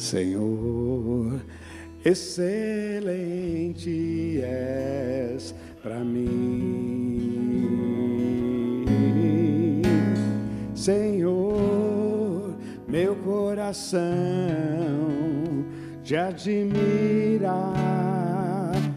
[0.00, 1.40] Senhor,
[2.02, 3.20] excelente
[4.42, 6.46] és para mim,
[10.74, 12.56] Senhor,
[12.88, 14.00] meu coração
[16.02, 17.52] te admira.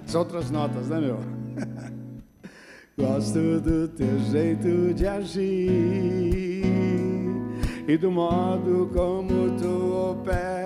[0.05, 1.19] São outras notas, né, meu?
[2.97, 6.63] Gosto do teu jeito de agir
[7.89, 10.62] e do modo como tu operas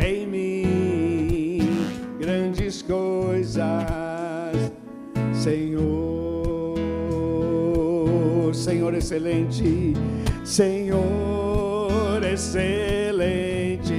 [0.00, 1.88] em mim
[2.18, 3.62] grandes coisas,
[5.32, 6.78] Senhor,
[8.54, 9.92] Senhor excelente,
[10.44, 13.94] Senhor excelente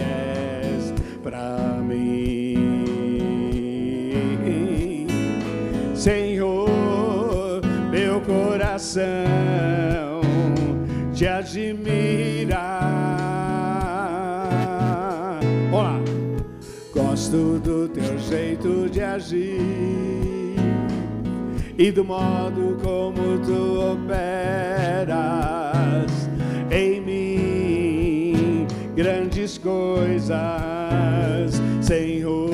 [0.00, 0.92] és
[1.22, 2.56] para mim,
[5.94, 9.08] Senhor, meu coração
[11.14, 12.07] te admira.
[17.28, 19.60] Gosto do teu jeito de agir
[21.76, 25.20] e do modo como tu operas
[26.70, 30.38] em mim grandes coisas,
[31.82, 32.48] Senhor.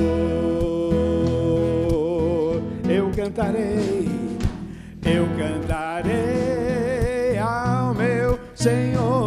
[2.89, 4.09] Eu cantarei,
[5.05, 9.24] eu cantarei ao meu Senhor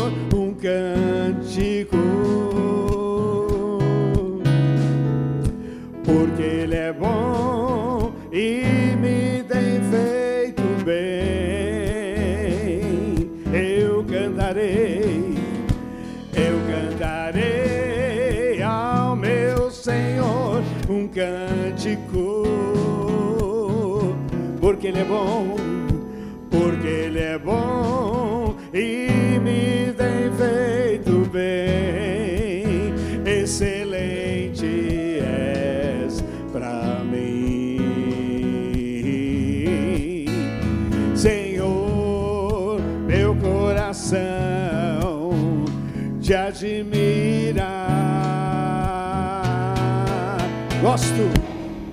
[6.08, 8.64] porque Ele é bom e
[8.96, 10.98] me tem feito bem.
[13.52, 15.34] Eu cantarei,
[16.34, 22.42] eu cantarei ao meu Senhor um cântico,
[24.62, 25.56] porque Ele é bom,
[26.50, 32.94] porque Ele é bom e me tem feito bem.
[33.26, 33.87] Excelente
[46.58, 47.86] admira.
[50.82, 51.30] Gosto,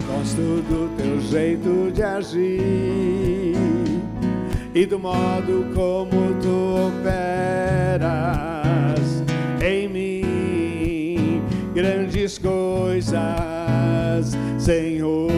[0.08, 3.56] gosto do teu jeito de agir
[4.74, 8.06] e do modo como tu operas
[9.64, 11.42] em mim
[11.74, 13.22] grandes coisas,
[14.58, 15.32] Senhor.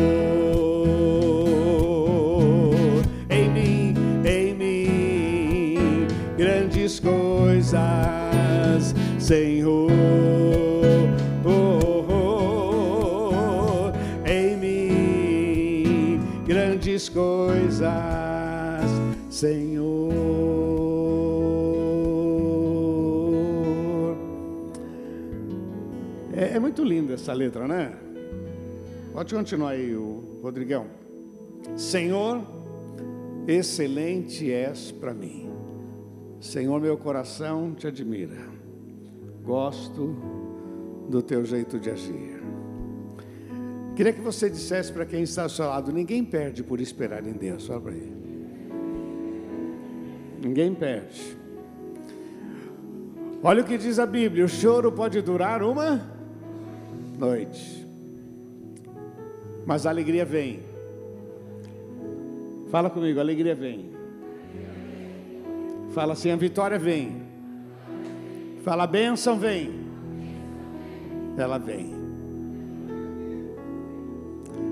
[3.30, 3.94] Em mim,
[4.26, 8.07] em mim, grandes coisas,
[9.28, 9.92] Senhor.
[11.44, 13.92] Oh, oh, oh,
[14.26, 17.84] em mim, grandes coisas.
[19.30, 20.14] Senhor.
[26.34, 27.98] É, é muito linda essa letra, né?
[29.12, 29.94] Pode continuar aí,
[30.42, 30.88] Rodrigão.
[31.76, 32.48] Senhor,
[33.46, 35.50] excelente és para mim.
[36.40, 38.57] Senhor, meu coração te admira.
[39.48, 40.14] Gosto
[41.08, 42.44] do teu jeito de agir.
[43.96, 47.32] Queria que você dissesse para quem está ao seu lado: ninguém perde por esperar em
[47.32, 47.70] Deus.
[47.70, 48.18] Olha para ele.
[50.44, 51.38] Ninguém perde.
[53.42, 56.06] Olha o que diz a Bíblia: o choro pode durar uma
[57.18, 57.88] noite,
[59.66, 60.60] mas a alegria vem.
[62.70, 63.92] Fala comigo, a alegria vem.
[65.92, 67.27] Fala assim, a vitória vem.
[68.68, 69.80] Fala, a bênção vem.
[71.38, 71.96] Ela vem.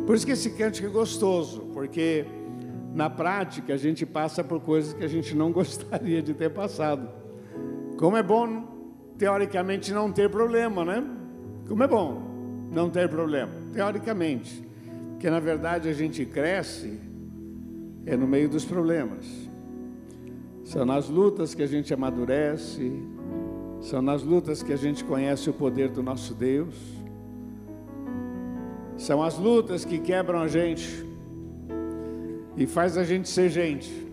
[0.06, 2.26] Por isso que esse cântico é gostoso, porque
[2.94, 7.08] na prática a gente passa por coisas que a gente não gostaria de ter passado.
[7.96, 8.68] Como é bom,
[9.18, 11.02] teoricamente, não ter problema, né?
[11.66, 12.22] Como é bom
[12.70, 14.62] não ter problema, teoricamente.
[15.12, 17.00] Porque na verdade a gente cresce
[18.06, 19.26] é no meio dos problemas.
[20.66, 23.15] São nas lutas que a gente amadurece,
[23.82, 26.76] são nas lutas que a gente conhece o poder do nosso Deus.
[28.98, 31.06] São as lutas que quebram a gente
[32.58, 34.06] e faz a gente ser gente.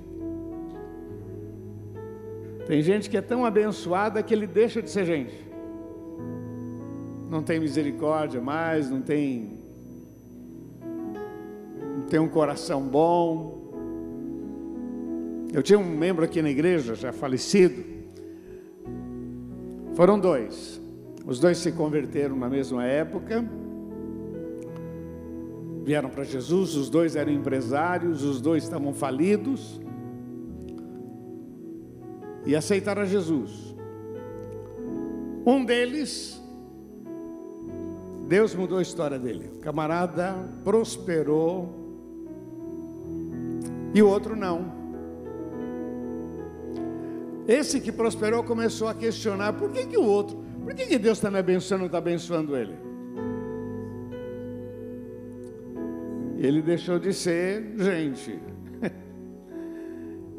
[2.67, 5.35] Tem gente que é tão abençoada que ele deixa de ser gente.
[7.31, 9.59] Não tem misericórdia mais, não tem
[11.97, 13.61] não tem um coração bom.
[15.53, 17.92] Eu tinha um membro aqui na igreja, já falecido.
[19.95, 20.81] Foram dois.
[21.27, 23.45] Os dois se converteram na mesma época.
[25.85, 29.81] Vieram para Jesus, os dois eram empresários, os dois estavam falidos.
[32.47, 33.75] E aceitaram a Jesus.
[35.45, 36.41] Um deles,
[38.29, 39.51] Deus mudou a história dele.
[39.57, 40.35] O camarada
[40.65, 41.83] prosperou
[43.95, 44.82] e o outro não.
[47.47, 51.19] Esse que prosperou começou a questionar: por que, que o outro, por que, que Deus
[51.19, 52.75] está me abençoando está abençoando ele?
[56.39, 58.39] Ele deixou de ser gente.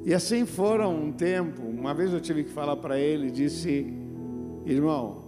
[0.06, 1.62] E assim foram um tempo.
[1.62, 3.88] Uma vez eu tive que falar para ele, disse:
[4.66, 5.24] "Irmão,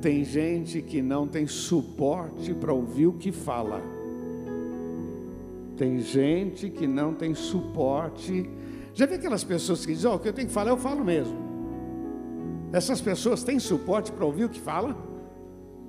[0.00, 3.80] tem gente que não tem suporte para ouvir o que fala.
[5.76, 8.48] Tem gente que não tem suporte.
[8.92, 11.04] Já vi aquelas pessoas que dizem: oh, o que eu tenho que falar, eu falo
[11.04, 11.50] mesmo.
[12.72, 14.96] Essas pessoas têm suporte para ouvir o que fala?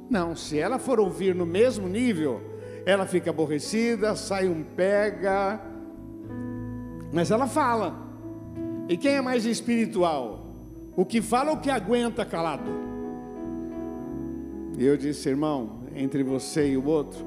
[0.10, 2.42] Não, se ela for ouvir no mesmo nível,
[2.86, 5.62] ela fica aborrecida, sai um pega,
[7.14, 7.96] mas ela fala.
[8.90, 10.48] E quem é mais espiritual?
[10.96, 12.70] O que fala ou o que aguenta calado?
[14.78, 17.24] E eu disse, irmão, entre você e o outro,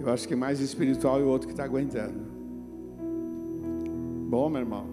[0.00, 2.27] eu acho que mais espiritual é o outro que está aguentando.
[4.28, 4.86] Bom, meu irmão.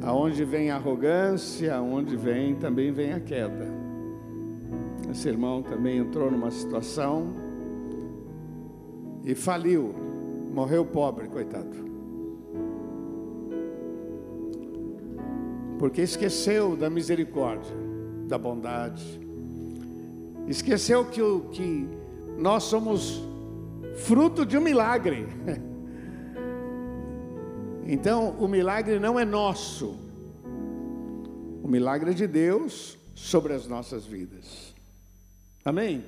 [0.00, 3.66] Aonde vem a arrogância, aonde vem também vem a queda.
[5.10, 7.34] Esse irmão também entrou numa situação
[9.24, 9.92] e faliu,
[10.54, 11.88] morreu pobre, coitado.
[15.78, 17.74] porque esqueceu da misericórdia,
[18.26, 19.20] da bondade,
[20.46, 21.20] esqueceu que,
[21.52, 21.88] que
[22.36, 23.22] nós somos
[23.94, 25.26] fruto de um milagre.
[27.90, 29.98] Então, o milagre não é nosso,
[31.62, 34.74] o milagre é de Deus sobre as nossas vidas.
[35.64, 36.04] Amém?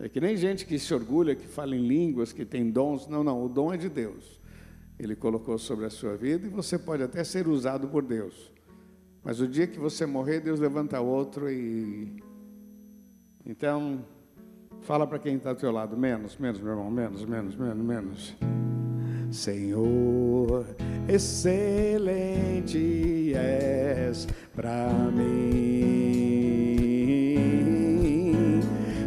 [0.00, 3.06] É que nem gente que se orgulha, que fala em línguas, que tem dons.
[3.06, 4.40] Não, não, o dom é de Deus.
[4.98, 8.50] Ele colocou sobre a sua vida e você pode até ser usado por Deus.
[9.22, 12.20] Mas o dia que você morrer, Deus levanta outro e.
[13.46, 14.04] Então,
[14.80, 18.36] fala para quem está ao teu lado: menos, menos, meu irmão, menos, menos, menos, menos.
[19.30, 20.66] Senhor,
[21.08, 22.80] excelente
[23.34, 25.30] és para mim.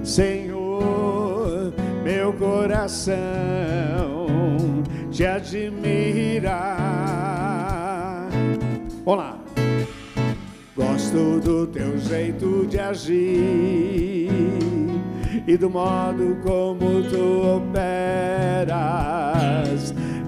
[0.03, 1.73] Senhor,
[2.03, 3.13] meu coração
[5.11, 6.53] te admirar.
[9.05, 9.39] Olá.
[10.75, 14.31] Gosto do teu jeito de agir
[15.45, 18.73] e do modo como tu operas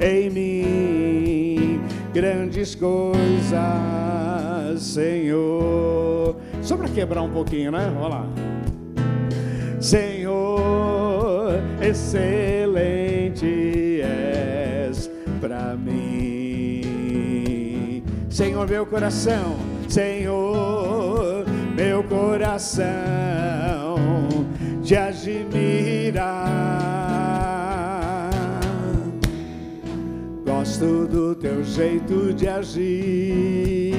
[0.05, 1.81] em mim
[2.13, 3.57] grandes coisas,
[4.77, 6.35] Senhor.
[6.61, 7.91] Só para quebrar um pouquinho, né?
[7.99, 8.27] Olha lá.
[9.79, 13.45] Senhor, excelente
[14.01, 14.65] é
[15.41, 16.83] para mim.
[18.29, 19.57] Senhor, meu coração,
[19.87, 22.85] Senhor, meu coração
[24.83, 26.23] te admira.
[30.65, 33.93] Gosto do teu jeito de agir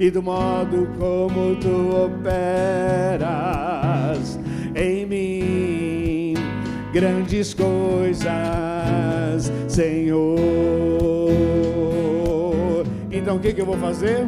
[0.00, 3.20] e do modo como tu operas
[4.74, 6.32] em mim
[6.90, 8.32] grandes coisas,
[9.68, 10.32] Senhor.
[13.10, 14.26] Então o que, que eu vou fazer?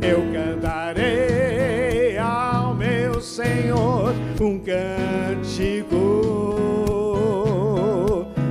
[0.00, 5.98] Eu cantarei ao meu Senhor um cântico,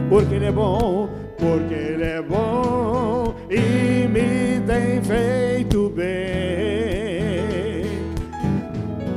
[0.08, 7.84] porque Ele é bom, porque Ele é bom e me tem feito bem.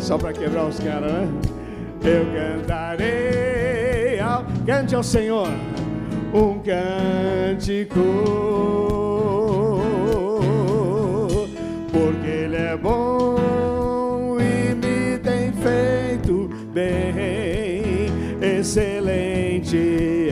[0.01, 1.29] Só para quebrar os caras, né?
[2.03, 2.27] Eu
[2.59, 5.49] cantarei, ao, cante ao Senhor
[6.35, 8.01] um cântico,
[11.93, 18.11] porque Ele é bom e me tem feito bem,
[18.43, 20.26] excelente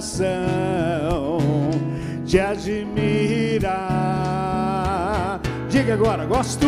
[0.00, 1.38] coração
[2.24, 3.78] te admira.
[5.68, 6.66] Diga agora, gosto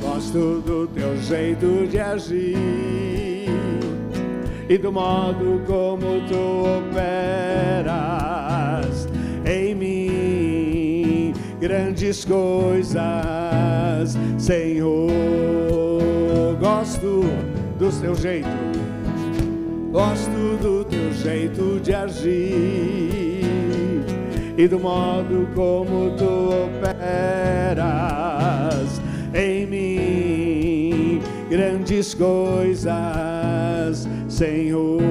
[0.00, 2.54] gosto do teu jeito de agir
[4.68, 7.88] e do modo como tu operas
[9.44, 13.02] em mim grandes coisas,
[14.38, 15.10] Senhor.
[16.60, 17.24] Gosto
[17.78, 18.48] do teu jeito,
[19.94, 23.44] gosto do teu jeito de agir
[24.58, 27.80] e do modo como tu operas
[29.32, 35.04] em mim grandes coisas, Senhor.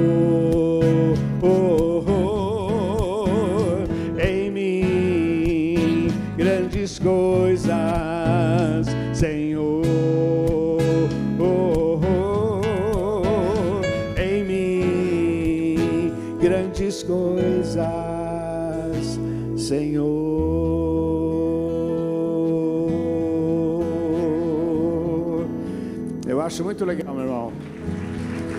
[26.54, 27.52] Acho muito legal, meu irmão.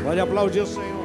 [0.02, 1.04] Pode aplaudir o Senhor.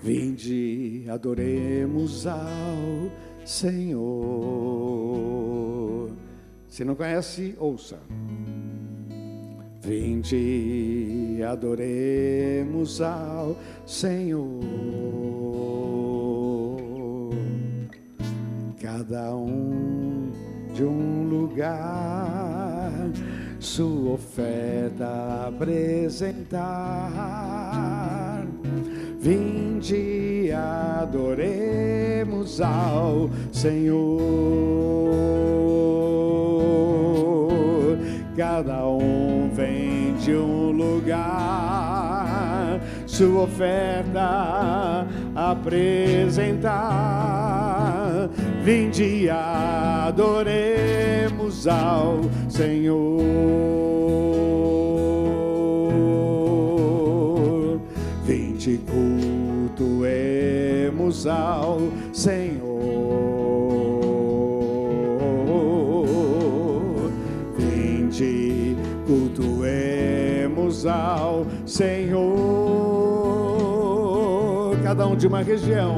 [0.00, 3.10] Vinde, adoremos ao
[3.44, 3.98] Senhor.
[6.68, 7.98] Se não conhece, ouça.
[9.82, 15.47] Vinde, adoremos ao Senhor.
[18.98, 20.32] Cada um
[20.74, 22.90] de um lugar,
[23.60, 26.58] sua oferta apresentar.
[29.20, 30.50] Vinde,
[31.00, 34.18] adoremos ao Senhor.
[38.36, 42.00] Cada um vem de um lugar,
[43.06, 46.78] sua oferta apresentar.
[48.68, 50.46] Vinde, adoremos
[51.66, 52.20] ao
[52.50, 53.00] Senhor.
[58.26, 58.78] Vinde,
[59.70, 61.78] cultuemos ao
[62.12, 62.58] Senhor.
[67.56, 72.98] Vinde, cultuemos ao Senhor.
[74.82, 75.96] Cada um de uma região,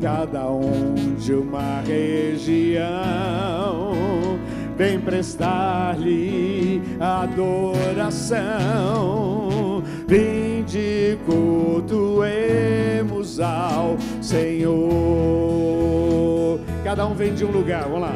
[0.00, 2.86] cada um de uma região.
[4.76, 8.38] Vem prestar-lhe adoração.
[10.06, 14.78] Vinde, cultuemos ao Senhor.
[16.84, 18.14] Cada um vem de um lugar, vamos lá.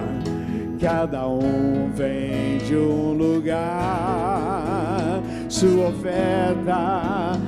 [0.81, 7.39] Cada um vem de um lugar, sua oferta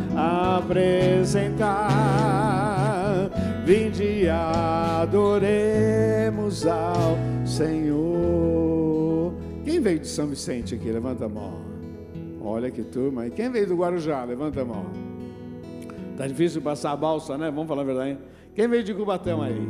[0.59, 2.64] apresentar.
[3.65, 5.47] Vinde, adoremos
[6.67, 7.17] ao
[7.47, 9.33] Senhor.
[9.65, 10.93] Quem veio de São Vicente aqui?
[10.93, 11.63] Levanta a mão.
[12.43, 13.27] Olha que turma.
[13.27, 14.23] E quem veio do Guarujá?
[14.25, 14.85] Levanta a mão.
[16.15, 17.51] Tá difícil passar a balsa, né?
[17.51, 18.19] Vamos falar a verdade.
[18.55, 19.67] Quem veio de Cubatão aí?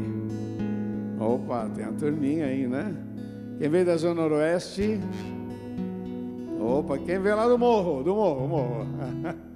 [1.21, 2.93] Opa, tem a turminha aí, né?
[3.61, 4.99] Quem veio da Zona Noroeste?
[6.61, 8.03] Opa, quem veio lá do morro?
[8.03, 8.87] Do morro, morro.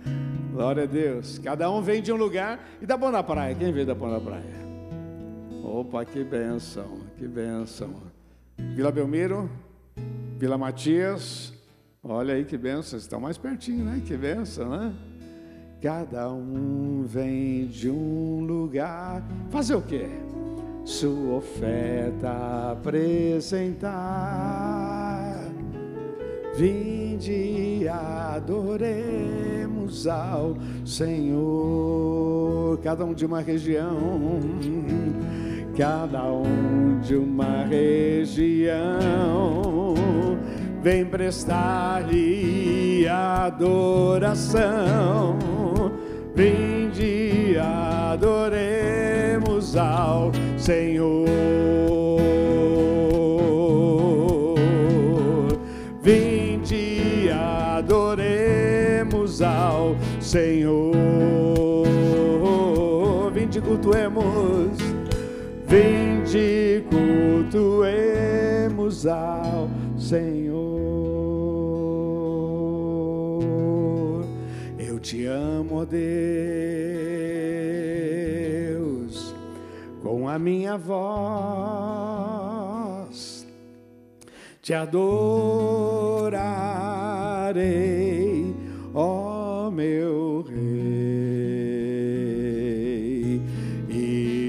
[0.59, 1.39] Glória a Deus.
[1.39, 3.55] Cada um vem de um lugar e da Boa da Praia.
[3.55, 4.59] Quem veio da Boa da Praia?
[5.63, 7.95] Opa, que benção, que benção.
[8.75, 9.49] Vila Belmiro,
[10.37, 11.55] Vila Matias.
[12.03, 14.03] Olha aí que benção, vocês estão mais pertinho, né?
[14.05, 14.93] Que benção, né?
[15.81, 19.23] Cada um vem de um lugar.
[19.51, 20.09] Fazer o quê?
[20.85, 23.79] Sua oferta apresentar.
[26.57, 27.87] Vinde,
[29.89, 30.55] adoremos ao
[30.85, 32.79] Senhor.
[32.83, 34.41] Cada um de uma região,
[35.77, 38.77] cada um de uma região,
[40.83, 44.59] vem prestar-lhe adoração.
[46.35, 51.98] Vinde, adoremos ao Senhor.
[60.29, 60.93] Senhor.
[63.33, 64.77] Vinde, cultuemos.
[65.67, 66.85] Vinde,
[67.49, 70.59] cultuemos ao Senhor.
[74.79, 76.05] Eu te amo, Deus,
[80.03, 81.89] com a minha voz.
[84.61, 85.09] Te adorarei,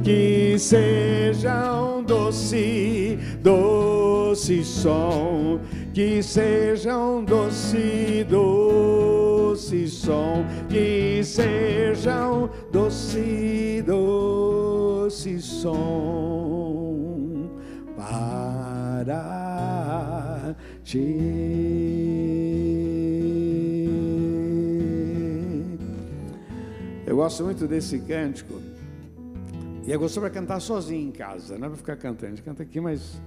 [0.04, 5.60] que seja um doce, doce som,
[5.92, 16.03] que seja um doce, doce som, que seja um doce, doce som
[27.24, 28.62] gosto muito desse cântico.
[29.88, 32.26] E é gostoso para cantar sozinho em casa, não é para ficar cantando.
[32.26, 33.18] A gente canta aqui, mas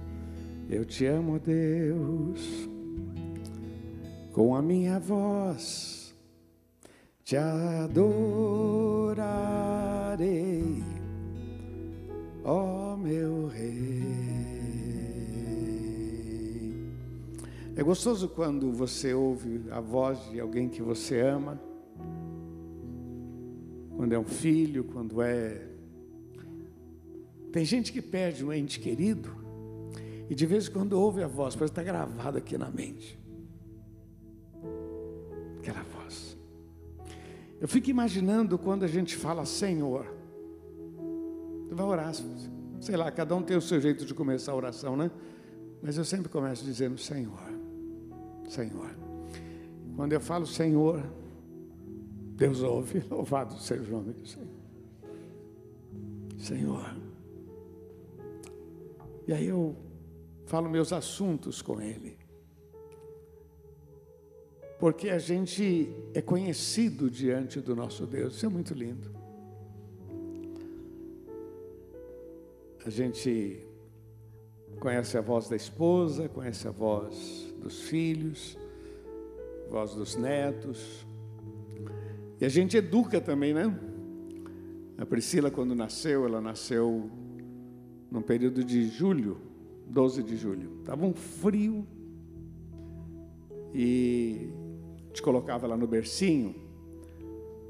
[0.69, 2.69] eu te amo, Deus,
[4.33, 6.15] com a minha voz.
[7.23, 8.03] te adorarei,
[12.43, 14.05] ó meu rei.
[17.75, 21.59] É gostoso quando você ouve a voz de alguém que você ama,
[23.97, 25.67] quando é um filho, quando é.
[27.51, 29.35] Tem gente que perde um ente querido
[30.29, 33.19] e de vez em quando ouve a voz, parece que está gravado aqui na mente.
[35.59, 36.37] Aquela voz.
[37.59, 40.05] Eu fico imaginando quando a gente fala Senhor.
[41.67, 42.13] Tu vai orar,
[42.79, 45.09] sei lá, cada um tem o seu jeito de começar a oração, né?
[45.81, 47.39] Mas eu sempre começo dizendo Senhor,
[48.47, 48.91] Senhor.
[49.95, 51.03] Quando eu falo Senhor,
[52.37, 54.47] Deus ouve, louvado seja o nome do Senhor.
[56.37, 56.95] Senhor.
[59.27, 59.75] E aí eu
[60.45, 62.15] falo meus assuntos com Ele.
[64.79, 69.09] Porque a gente é conhecido diante do nosso Deus, isso é muito lindo.
[72.85, 73.67] A gente
[74.79, 78.55] conhece a voz da esposa, conhece a voz dos filhos,
[79.71, 81.06] voz dos netos.
[82.39, 83.77] E a gente educa também, né?
[84.97, 87.09] A Priscila, quando nasceu, ela nasceu
[88.09, 89.37] num período de julho,
[89.87, 90.79] 12 de julho.
[90.79, 91.85] Estava um frio.
[93.73, 94.49] E
[95.13, 96.55] te colocava ela no bercinho.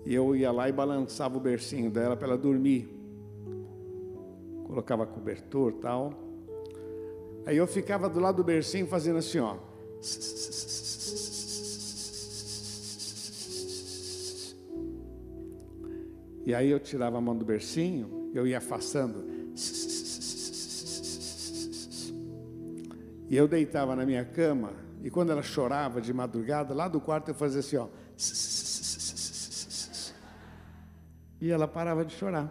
[0.06, 2.88] E eu ia lá e balançava o bercinho dela para ela dormir.
[4.66, 6.14] Colocava cobertor tal.
[7.46, 9.58] Aí eu ficava do lado do bercinho fazendo assim, ó.
[16.48, 19.25] E aí eu tirava a mão do bercinho, eu ia afastando.
[23.29, 24.72] E eu deitava na minha cama,
[25.03, 27.90] e quando ela chorava de madrugada, lá do quarto eu fazia assim, ó.
[31.42, 32.50] E ela parava de chorar.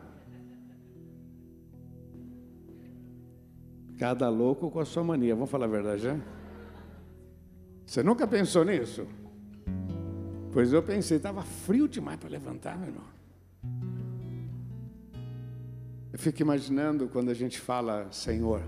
[3.99, 6.21] Cada louco com a sua mania, vamos falar a verdade, né?
[7.87, 9.07] Você nunca pensou nisso?
[10.53, 13.16] Pois eu pensei, estava frio demais para levantar, meu irmão.
[16.17, 18.63] Eu fico imaginando quando a gente fala Senhor.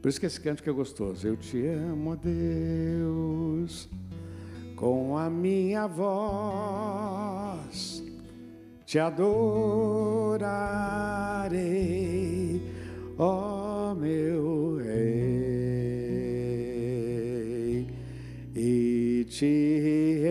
[0.00, 1.26] Por isso que esse cântico é gostoso.
[1.26, 3.88] Eu te amo, Deus,
[4.76, 6.80] com a minha voz,
[8.86, 9.42] te adorarei,
[13.18, 14.94] ó meu rei,
[18.54, 20.22] e te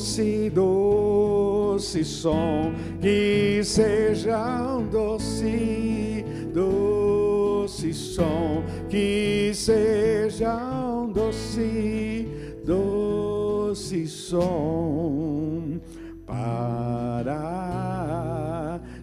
[0.00, 12.26] doce, doce som, que seja um doce, doce som, que seja um doce,
[12.64, 15.78] doce som
[16.26, 17.60] para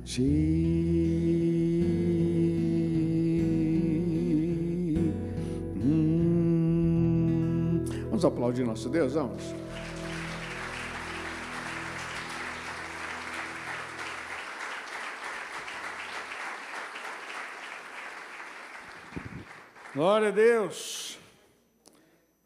[0.04, 0.24] ti.
[5.86, 6.56] Hum.
[8.10, 9.67] Vamos aplaudir nosso Deus, vamos.
[19.98, 21.18] Glória a Deus.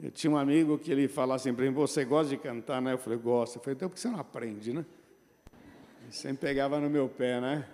[0.02, 2.94] Eu tinha um amigo que ele falava assim para mim, você gosta de cantar, né?
[2.94, 3.58] Eu falei, gosto.
[3.58, 4.86] Eu falei, então por que você não aprende, né?
[6.02, 7.68] Ele sempre pegava no meu pé, né?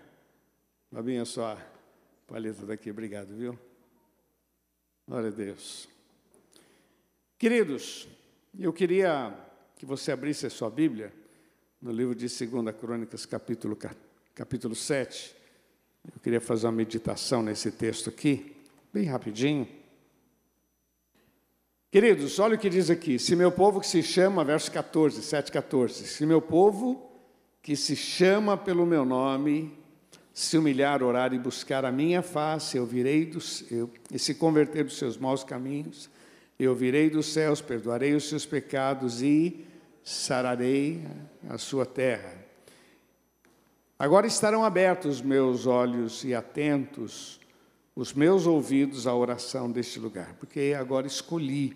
[0.92, 1.56] Fabinha, só
[2.26, 3.56] paleta daqui, obrigado, viu?
[5.08, 5.88] Glória a Deus.
[7.38, 8.08] Queridos,
[8.58, 9.32] eu queria
[9.76, 11.14] que você abrisse a sua Bíblia
[11.80, 13.78] no livro de 2 Crônicas, capítulo,
[14.34, 15.36] capítulo 7.
[16.16, 18.57] Eu queria fazer uma meditação nesse texto aqui,
[18.98, 19.68] bem rapidinho.
[21.92, 25.52] Queridos, olha o que diz aqui: se meu povo que se chama, verso 14, 7,
[25.52, 27.08] 14, se meu povo
[27.62, 29.78] que se chama pelo meu nome,
[30.34, 34.84] se humilhar, orar e buscar a minha face, eu virei dos, eu, e se converter
[34.84, 36.10] dos seus maus caminhos,
[36.58, 39.64] eu virei dos céus, perdoarei os seus pecados e
[40.04, 41.04] sararei
[41.48, 42.34] a sua terra.
[44.00, 47.40] Agora estarão abertos os meus olhos e atentos
[47.98, 51.76] os meus ouvidos à oração deste lugar, porque agora escolhi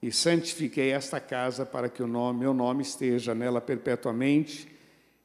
[0.00, 4.68] e santifiquei esta casa para que o nome, meu nome esteja nela perpetuamente,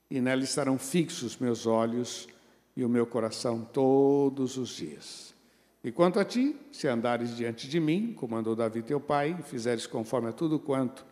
[0.10, 2.27] e nela estarão fixos meus olhos
[2.75, 5.36] e o meu coração todos os dias.
[5.84, 9.43] E quanto a ti, se andares diante de mim, como andou Davi teu pai, e
[9.43, 11.06] fizeres conforme a tudo quanto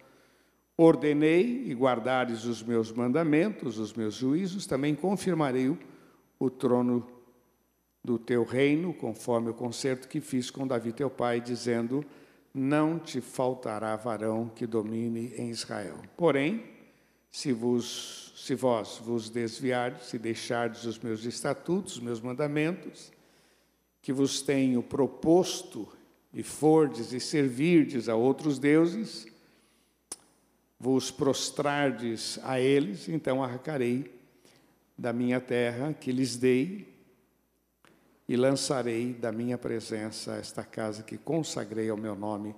[0.75, 5.77] ordenei e guardares os meus mandamentos, os meus juízos, também confirmarei o,
[6.39, 7.20] o trono
[8.03, 12.03] do teu reino, conforme o concerto que fiz com Davi teu pai, dizendo:
[12.53, 15.97] Não te faltará varão que domine em Israel.
[16.17, 16.63] Porém,
[17.31, 23.11] se vos se vós vos desviardes e deixardes os meus estatutos, os meus mandamentos,
[24.01, 25.87] que vos tenho proposto,
[26.33, 29.27] e fordes e servirdes a outros deuses,
[30.79, 34.11] vos prostrardes a eles, então arrancarei
[34.97, 36.90] da minha terra que lhes dei
[38.31, 42.55] e lançarei da minha presença esta casa que consagrei ao meu nome,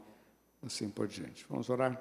[0.62, 1.48] assim por diante.
[1.50, 2.00] Vamos orar?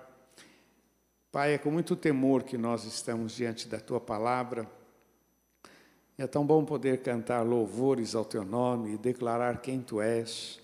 [1.33, 4.71] Pai, é com muito temor que nós estamos diante da tua palavra.
[6.19, 10.61] É tão bom poder cantar louvores ao teu nome e declarar quem tu és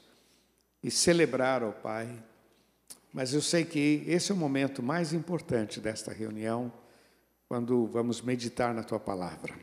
[0.83, 2.15] e celebrar, ó Pai,
[3.11, 6.71] mas eu sei que esse é o momento mais importante desta reunião,
[7.49, 9.55] quando vamos meditar na tua palavra.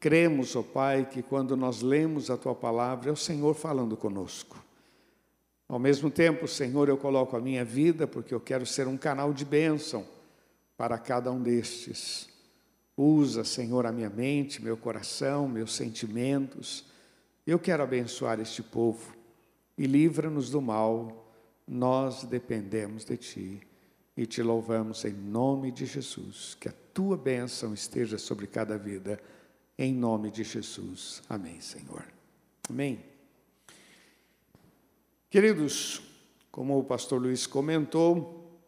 [0.00, 4.56] Cremos, ó Pai, que quando nós lemos a tua palavra, é o Senhor falando conosco.
[5.68, 9.32] Ao mesmo tempo, Senhor, eu coloco a minha vida porque eu quero ser um canal
[9.32, 10.04] de bênção
[10.76, 12.28] para cada um destes.
[12.96, 16.86] Usa, Senhor, a minha mente, meu coração, meus sentimentos.
[17.46, 19.14] Eu quero abençoar este povo
[19.78, 21.30] e livra-nos do mal
[21.70, 23.60] nós dependemos de Ti
[24.16, 26.56] e te louvamos em nome de Jesus.
[26.58, 29.20] Que a Tua bênção esteja sobre cada vida,
[29.80, 31.22] em nome de Jesus.
[31.26, 32.04] Amém, Senhor.
[32.68, 33.02] Amém.
[35.30, 36.02] Queridos,
[36.52, 38.60] como o pastor Luiz comentou,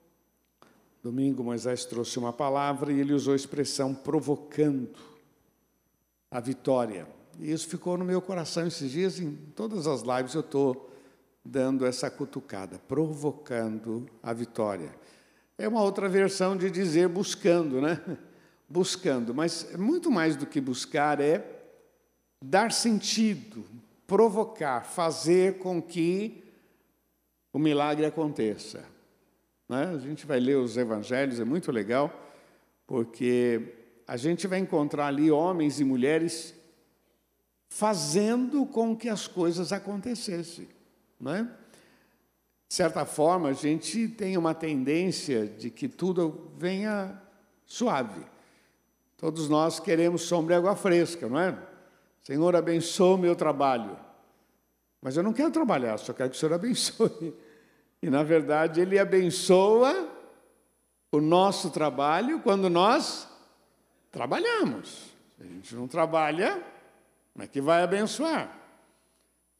[1.03, 4.99] domingo Moisés trouxe uma palavra e ele usou a expressão provocando
[6.31, 7.07] a vitória.
[7.39, 10.91] E isso ficou no meu coração esses dias, em todas as lives eu estou
[11.45, 14.95] dando essa cutucada, provocando a vitória.
[15.59, 18.01] É uma outra versão de dizer buscando, né?
[18.73, 21.45] Buscando, mas muito mais do que buscar é
[22.43, 23.67] dar sentido,
[24.07, 26.43] provocar, fazer com que
[27.53, 28.83] o milagre aconteça.
[29.69, 29.93] Né?
[29.95, 32.11] A gente vai ler os evangelhos, é muito legal,
[32.87, 33.75] porque
[34.09, 36.55] a gente vai encontrar ali homens e mulheres
[37.69, 40.67] fazendo com que as coisas acontecessem.
[41.21, 41.43] Não é?
[41.43, 47.21] De certa forma, a gente tem uma tendência de que tudo venha
[47.67, 48.33] suave.
[49.23, 51.57] Todos nós queremos sombra e água fresca, não é?
[52.25, 53.97] Senhor, abençoe o meu trabalho.
[55.01, 57.33] Mas eu não quero trabalhar, só quero que o Senhor abençoe.
[58.03, 60.09] E, na verdade, Ele abençoa
[61.13, 63.29] o nosso trabalho quando nós
[64.11, 65.15] trabalhamos.
[65.37, 66.61] Se a gente não trabalha,
[67.33, 68.59] como é que vai abençoar?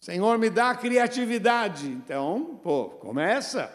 [0.01, 1.87] Senhor, me dá criatividade.
[1.87, 3.73] Então, pô, começa.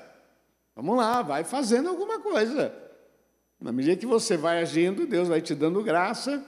[0.75, 2.86] Vamos lá, vai fazendo alguma coisa.
[3.59, 6.45] Na medida que você vai agindo, Deus vai te dando graça.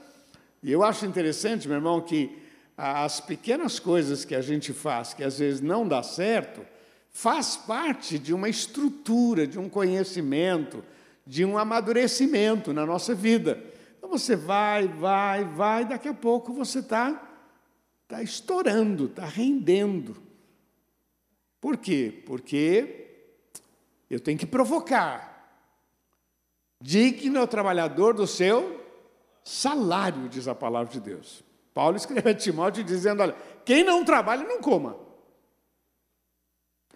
[0.62, 2.38] E eu acho interessante, meu irmão, que
[2.76, 6.62] as pequenas coisas que a gente faz, que às vezes não dá certo,
[7.10, 10.84] faz parte de uma estrutura, de um conhecimento,
[11.26, 13.62] de um amadurecimento na nossa vida.
[13.98, 17.26] Então você vai, vai, vai, daqui a pouco você está
[18.10, 20.16] está estourando, está rendendo.
[21.60, 22.22] Por quê?
[22.26, 23.06] Porque
[24.10, 25.29] eu tenho que provocar.
[26.80, 28.80] Digno é o trabalhador do seu
[29.44, 31.44] salário, diz a palavra de Deus.
[31.74, 34.96] Paulo escreve a Timóteo dizendo: olha, quem não trabalha, não coma.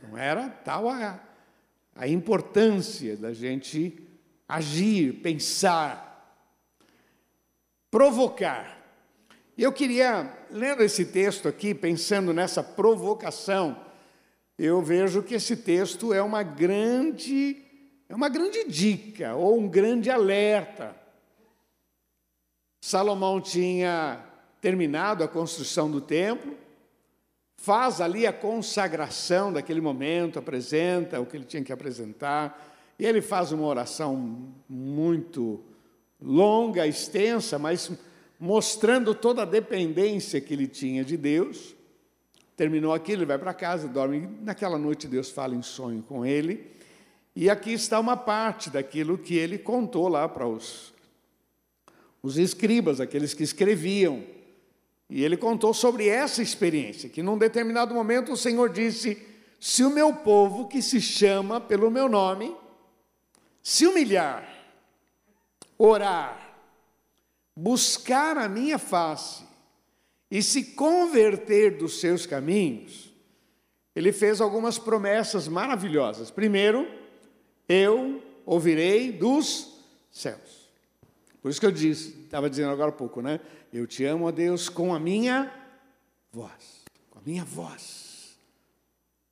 [0.03, 1.20] Não era tal a,
[1.94, 4.03] a importância da gente
[4.49, 6.38] agir, pensar,
[7.90, 8.79] provocar.
[9.57, 13.81] Eu queria, lendo esse texto aqui, pensando nessa provocação,
[14.59, 17.63] eu vejo que esse texto é uma grande,
[18.09, 20.95] é uma grande dica ou um grande alerta.
[22.81, 24.23] Salomão tinha
[24.61, 26.57] terminado a construção do templo,
[27.57, 33.23] faz ali a consagração daquele momento, apresenta o que ele tinha que apresentar, e ele
[33.23, 35.64] faz uma oração muito
[36.21, 37.90] longa, extensa, mas
[38.38, 41.75] mostrando toda a dependência que ele tinha de Deus.
[42.57, 44.29] Terminou aquilo, ele vai para casa, dorme.
[44.43, 46.71] Naquela noite, Deus fala em sonho com ele.
[47.37, 50.94] E aqui está uma parte daquilo que ele contou lá para os,
[52.23, 54.23] os escribas, aqueles que escreviam.
[55.11, 59.20] E ele contou sobre essa experiência, que num determinado momento o Senhor disse:
[59.59, 62.55] Se o meu povo, que se chama pelo meu nome,
[63.62, 64.49] se humilhar,
[65.77, 66.57] orar,
[67.57, 69.44] buscar a minha face
[70.31, 73.12] e se converter dos seus caminhos,
[73.94, 76.31] ele fez algumas promessas maravilhosas.
[76.31, 77.04] Primeiro,
[77.68, 79.79] eu ouvirei dos
[80.11, 80.70] céus.
[81.40, 83.40] Por isso que eu disse, estava dizendo agora há pouco, né?
[83.72, 85.53] Eu te amo, ó Deus, com a minha
[86.33, 86.85] voz.
[87.11, 88.38] Com a minha voz.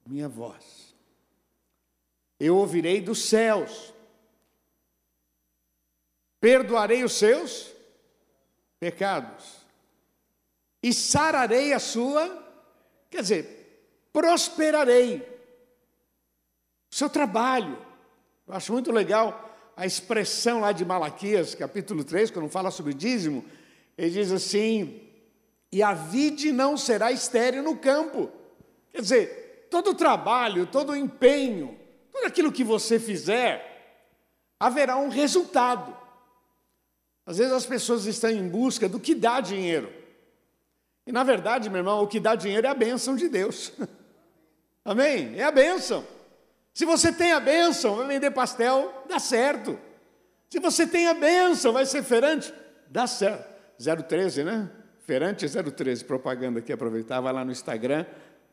[0.07, 0.95] Minha voz.
[2.39, 3.95] Eu ouvirei dos céus.
[6.41, 7.73] Perdoarei os seus
[8.81, 9.63] pecados.
[10.83, 12.45] E sararei a sua,
[13.09, 15.19] quer dizer, prosperarei.
[16.91, 17.92] O seu trabalho.
[18.47, 23.45] Eu acho muito legal a expressão lá de Malaquias, capítulo 3, quando fala sobre dízimo,
[23.97, 25.01] ele diz assim:
[25.71, 28.31] e a vide não será estéreo no campo.
[28.91, 31.79] Quer dizer, todo trabalho, todo empenho,
[32.13, 34.05] tudo aquilo que você fizer,
[34.61, 35.97] haverá um resultado.
[37.25, 39.91] Às vezes as pessoas estão em busca do que dá dinheiro.
[41.07, 43.73] E na verdade, meu irmão, o que dá dinheiro é a bênção de Deus.
[44.85, 45.39] Amém?
[45.39, 46.05] É a bênção.
[46.75, 49.79] Se você tem a bênção, vai vender pastel, dá certo.
[50.49, 52.53] Se você tem a bênção, vai ser feirante,
[52.89, 53.53] dá certo.
[53.79, 54.71] 013, né?
[55.01, 58.07] Feirante 013, propaganda aqui, aproveitar, vai lá no Instagram,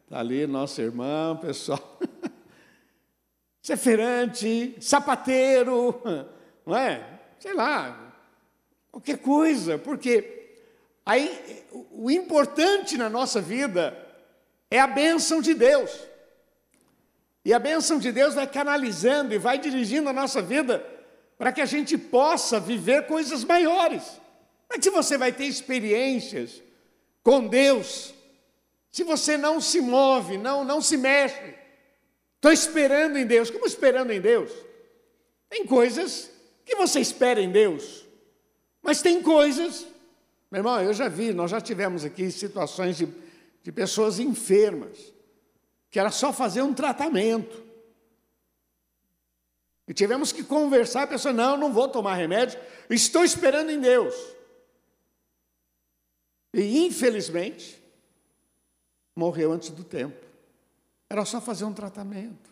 [0.09, 1.99] tá ali, nosso irmão, pessoal.
[3.61, 6.01] Ser feirante, sapateiro,
[6.65, 7.19] não é?
[7.39, 8.13] Sei lá,
[8.91, 10.55] qualquer coisa, porque
[11.05, 13.97] aí o importante na nossa vida
[14.71, 16.08] é a bênção de Deus.
[17.49, 20.85] E a bênção de Deus vai canalizando e vai dirigindo a nossa vida
[21.35, 24.03] para que a gente possa viver coisas maiores.
[24.69, 26.61] Mas se você vai ter experiências
[27.23, 28.13] com Deus,
[28.91, 31.55] se você não se move, não, não se mexe,
[32.35, 33.49] estou esperando em Deus.
[33.49, 34.51] Como esperando em Deus?
[35.49, 36.29] Tem coisas
[36.63, 38.05] que você espera em Deus,
[38.79, 39.87] mas tem coisas,
[40.51, 43.07] meu irmão, eu já vi, nós já tivemos aqui situações de,
[43.63, 45.17] de pessoas enfermas
[45.89, 47.63] que era só fazer um tratamento.
[49.87, 54.13] E tivemos que conversar, a pessoa, não, não vou tomar remédio, estou esperando em Deus.
[56.53, 57.81] E infelizmente,
[59.15, 60.25] morreu antes do tempo.
[61.09, 62.49] Era só fazer um tratamento.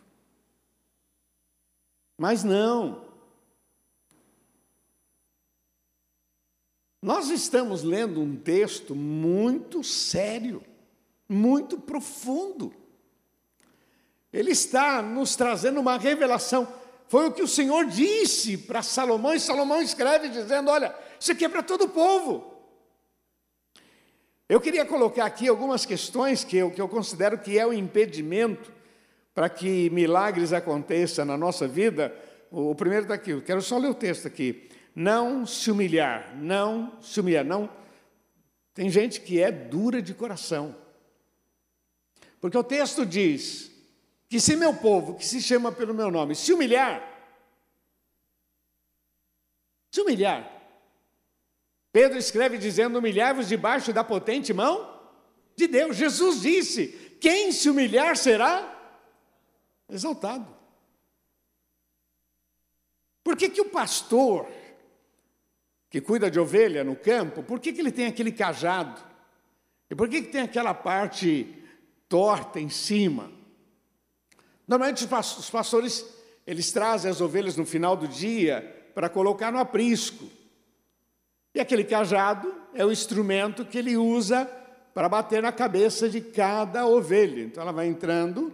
[2.18, 3.06] Mas não.
[7.00, 10.64] Nós estamos lendo um texto muito sério,
[11.30, 12.74] muito profundo.
[14.32, 16.68] Ele está nos trazendo uma revelação.
[17.08, 21.46] Foi o que o Senhor disse para Salomão, e Salomão escreve dizendo: Olha, isso aqui
[21.46, 22.54] é para todo o povo.
[24.50, 28.72] Eu queria colocar aqui algumas questões que eu, que eu considero que é o impedimento
[29.34, 32.16] para que milagres aconteçam na nossa vida.
[32.50, 34.70] O, o primeiro está aqui, eu quero só ler o texto aqui.
[34.96, 37.70] Não se humilhar, não se humilhar, não.
[38.74, 40.76] Tem gente que é dura de coração.
[42.40, 43.67] Porque o texto diz:
[44.30, 47.02] que se meu povo, que se chama pelo meu nome, se humilhar,
[49.92, 50.54] se humilhar.
[51.92, 55.00] Pedro escreve dizendo: humilhai-vos debaixo da potente mão
[55.56, 55.96] de Deus.
[55.96, 56.88] Jesus disse:
[57.20, 58.74] quem se humilhar será
[59.90, 60.56] exaltado.
[63.24, 64.48] Por que, que o pastor
[65.90, 69.02] que cuida de ovelha no campo, por que, que ele tem aquele cajado?
[69.90, 71.64] E por que, que tem aquela parte
[72.10, 73.37] torta em cima?
[74.68, 76.06] Normalmente os pastores,
[76.46, 80.26] eles trazem as ovelhas no final do dia para colocar no aprisco.
[81.56, 84.46] E aquele cajado é o instrumento que ele usa
[84.94, 87.44] para bater na cabeça de cada ovelha.
[87.44, 88.52] Então ela vai entrando,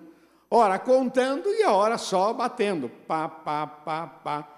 [0.49, 2.89] ora contando e a hora só batendo.
[3.07, 4.49] Pá, pá, pá, pá.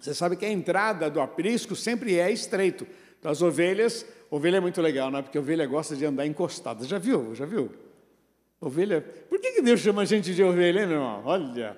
[0.00, 2.86] Você sabe que a entrada do aprisco sempre é estreito.
[3.18, 5.20] Então as ovelhas, ovelha é muito legal, né?
[5.20, 6.84] Porque a ovelha gosta de andar encostada.
[6.84, 7.34] Já viu?
[7.34, 7.70] Já viu?
[8.60, 9.00] Ovelha.
[9.28, 11.22] Por que, que Deus chama a gente de ovelha, hein, meu irmão?
[11.24, 11.76] Olha,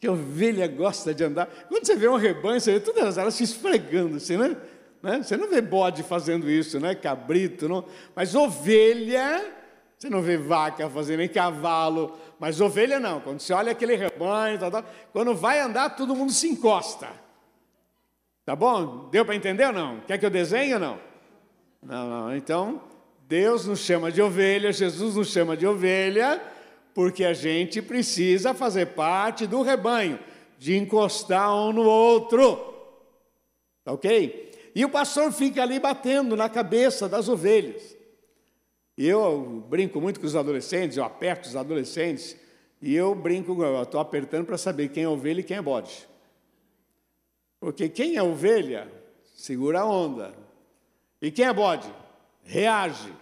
[0.00, 1.46] que ovelha gosta de andar.
[1.68, 4.56] Quando você vê um rebanho, você vê todas elas se esfregando, assim, né?
[5.02, 5.22] né?
[5.22, 6.94] Você não vê bode fazendo isso, né?
[6.94, 7.84] Cabrito, não.
[8.16, 9.44] Mas ovelha,
[9.96, 12.18] você não vê vaca fazendo, nem cavalo.
[12.40, 13.20] Mas ovelha não.
[13.20, 17.08] Quando você olha aquele rebanho, tá, tá, quando vai andar, todo mundo se encosta.
[18.44, 19.08] Tá bom?
[19.10, 20.00] Deu para entender ou não?
[20.00, 20.98] Quer que eu desenhe ou não?
[21.82, 22.36] Não, não.
[22.36, 22.82] Então,
[23.30, 26.42] Deus nos chama de ovelha, Jesus nos chama de ovelha,
[26.92, 30.18] porque a gente precisa fazer parte do rebanho,
[30.58, 32.56] de encostar um no outro.
[33.84, 34.50] Tá ok?
[34.74, 37.96] E o pastor fica ali batendo na cabeça das ovelhas.
[38.98, 42.36] E eu brinco muito com os adolescentes, eu aperto os adolescentes,
[42.82, 46.04] e eu brinco, eu estou apertando para saber quem é ovelha e quem é bode.
[47.60, 48.90] Porque quem é ovelha,
[49.36, 50.34] segura a onda.
[51.22, 51.88] E quem é bode?
[52.50, 53.12] reage.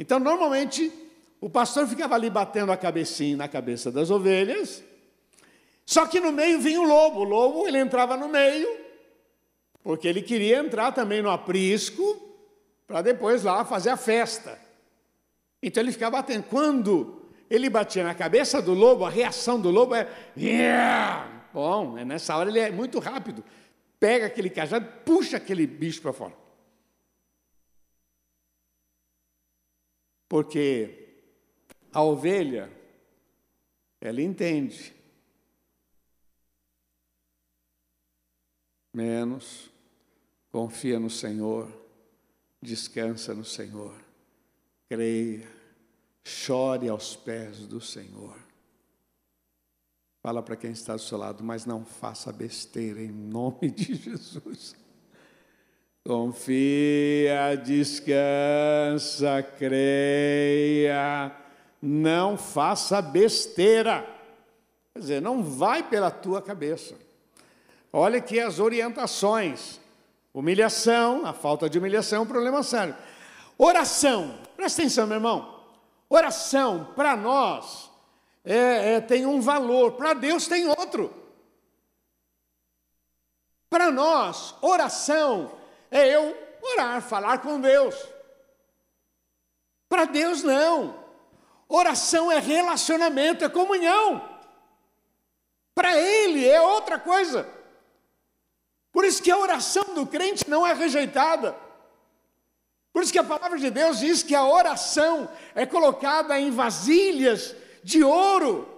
[0.00, 0.90] Então, normalmente,
[1.42, 4.82] o pastor ficava ali batendo a cabecinha na cabeça das ovelhas.
[5.84, 7.20] Só que no meio vinha o lobo.
[7.20, 8.66] O lobo ele entrava no meio,
[9.82, 12.02] porque ele queria entrar também no aprisco,
[12.86, 14.58] para depois lá fazer a festa.
[15.62, 16.44] Então ele ficava batendo.
[16.44, 20.08] Quando ele batia na cabeça do lobo, a reação do lobo é.
[21.52, 23.44] Bom, é nessa hora ele é muito rápido.
[23.98, 26.32] Pega aquele cajado, puxa aquele bicho para fora.
[30.30, 31.08] Porque
[31.92, 32.70] a ovelha,
[34.00, 34.94] ela entende.
[38.94, 39.68] Menos,
[40.52, 41.68] confia no Senhor,
[42.62, 43.92] descansa no Senhor,
[44.88, 45.50] creia,
[46.22, 48.38] chore aos pés do Senhor.
[50.22, 54.76] Fala para quem está do seu lado, mas não faça besteira em nome de Jesus.
[56.06, 61.30] Confia, descansa, creia,
[61.80, 64.08] não faça besteira.
[64.94, 66.96] Quer dizer, não vai pela tua cabeça.
[67.92, 69.78] Olha aqui as orientações.
[70.32, 72.96] Humilhação, a falta de humilhação é um problema sério.
[73.58, 75.60] Oração, presta atenção, meu irmão.
[76.08, 77.90] Oração, para nós,
[78.42, 81.12] é, é, tem um valor, para Deus tem outro.
[83.68, 85.59] Para nós, oração
[85.90, 87.94] é eu orar, falar com Deus.
[89.88, 91.04] Para Deus, não.
[91.68, 94.28] Oração é relacionamento, é comunhão.
[95.74, 97.48] Para Ele é outra coisa.
[98.92, 101.56] Por isso que a oração do crente não é rejeitada.
[102.92, 107.54] Por isso que a palavra de Deus diz que a oração é colocada em vasilhas
[107.84, 108.68] de ouro.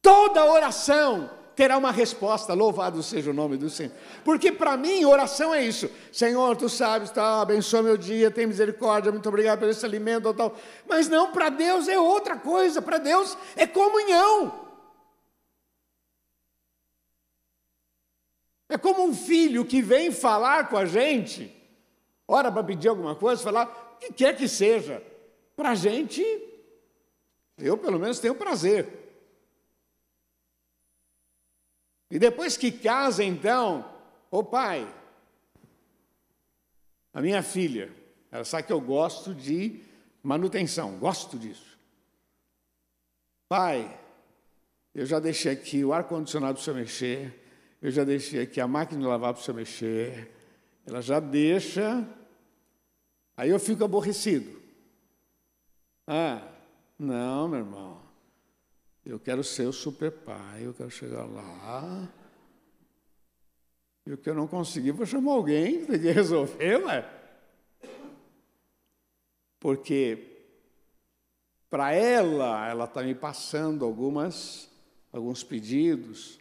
[0.00, 2.52] Toda oração terá uma resposta.
[2.52, 3.90] Louvado seja o nome do Senhor.
[4.22, 5.90] Porque para mim, oração é isso.
[6.12, 10.54] Senhor, tu sabes, tá, abençoa meu dia, tem misericórdia, muito obrigado por esse alimento, tal.
[10.86, 12.82] Mas não, para Deus é outra coisa.
[12.82, 14.66] Para Deus é comunhão.
[18.68, 21.54] É como um filho que vem falar com a gente,
[22.28, 25.02] ora para pedir alguma coisa, falar o que quer que seja.
[25.56, 26.22] Para a gente,
[27.56, 29.05] eu pelo menos tenho prazer.
[32.16, 33.84] E depois que casa, então,
[34.30, 34.90] ô pai,
[37.12, 37.92] a minha filha,
[38.32, 39.82] ela sabe que eu gosto de
[40.22, 41.78] manutenção, gosto disso.
[43.46, 44.00] Pai,
[44.94, 47.38] eu já deixei aqui o ar-condicionado para o senhor mexer,
[47.82, 50.32] eu já deixei aqui a máquina de lavar para você mexer.
[50.86, 52.02] Ela já deixa.
[53.36, 54.58] Aí eu fico aborrecido.
[56.06, 56.40] Ah,
[56.98, 58.05] não, meu irmão.
[59.06, 62.12] Eu quero ser o super pai, eu quero chegar lá.
[64.04, 67.08] E o que eu não conseguir, vou chamar alguém tem que resolver, ué.
[69.60, 70.48] Porque
[71.70, 74.68] para ela, ela está me passando algumas,
[75.12, 76.40] alguns pedidos.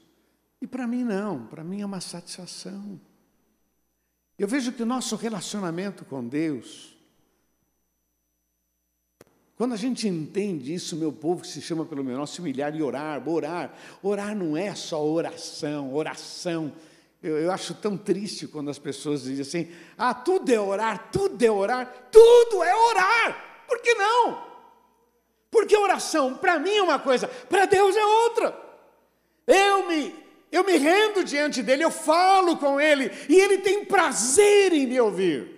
[0.59, 2.99] E para mim não, para mim é uma satisfação.
[4.39, 6.94] Eu vejo que o nosso relacionamento com Deus,
[9.57, 12.75] quando a gente entende isso, meu povo que se chama pelo meu nome, se humilhar
[12.75, 16.73] e orar, orar, orar não é só oração, oração.
[17.23, 21.41] Eu, eu acho tão triste quando as pessoas dizem assim: ah, tudo é orar, tudo
[21.41, 23.63] é orar, tudo é orar.
[23.65, 24.43] Por que não?
[25.49, 28.59] Porque oração, para mim é uma coisa, para Deus é outra.
[29.47, 34.71] Eu me eu me rendo diante dele, eu falo com ele, e ele tem prazer
[34.73, 35.54] em me ouvir.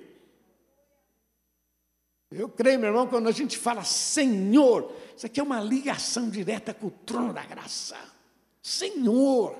[2.37, 6.71] Eu creio, meu irmão, quando a gente fala Senhor, isso aqui é uma ligação direta
[6.71, 7.97] com o trono da graça.
[8.61, 9.57] Senhor,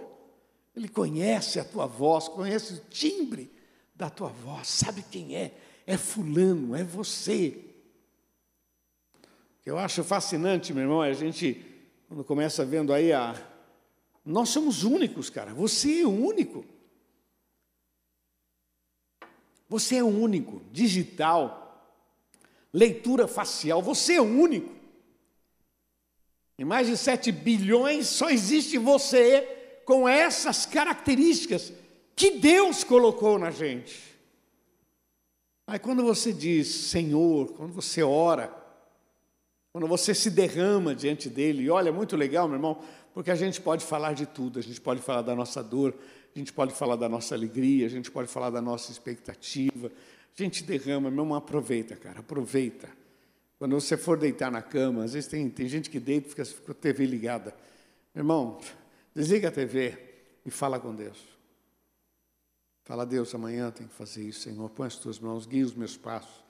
[0.76, 3.52] Ele conhece a tua voz, conhece o timbre
[3.96, 5.58] da tua voz, sabe quem é?
[5.88, 7.66] É Fulano, é você.
[9.66, 11.66] O eu acho fascinante, meu irmão, é a gente,
[12.08, 13.36] quando começa vendo aí a,
[14.24, 15.54] nós somos únicos, cara.
[15.54, 16.64] Você é único.
[19.68, 20.62] Você é único.
[20.72, 21.67] Digital,
[22.74, 24.76] leitura facial, você é único.
[26.60, 29.42] Em mais de 7 bilhões, só existe você
[29.86, 31.72] com essas características
[32.16, 34.02] que Deus colocou na gente.
[35.68, 38.52] Aí quando você diz Senhor, quando você ora,
[39.72, 42.82] quando você se derrama diante dele, e olha, é muito legal, meu irmão,
[43.14, 45.94] porque a gente pode falar de tudo, a gente pode falar da nossa dor,
[46.36, 49.92] a gente pode falar da nossa alegria, a gente pode falar da nossa expectativa.
[50.38, 52.88] Gente derrama, meu irmão, aproveita, cara, aproveita.
[53.58, 56.46] Quando você for deitar na cama, às vezes tem, tem gente que deita e fica
[56.46, 57.56] com a TV ligada.
[58.14, 58.60] Meu irmão,
[59.16, 59.98] desliga a TV
[60.46, 61.18] e fala com Deus.
[62.86, 64.70] Fala, Deus, amanhã tem que fazer isso, Senhor.
[64.70, 66.46] Põe as tuas mãos, guia os meus passos.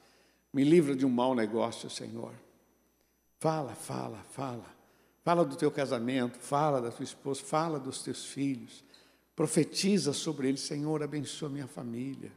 [0.51, 2.33] Me livra de um mau negócio, Senhor.
[3.39, 4.65] Fala, fala, fala.
[5.23, 8.83] Fala do teu casamento, fala da tua esposa, fala dos teus filhos.
[9.33, 12.31] Profetiza sobre eles, Senhor, abençoa minha família.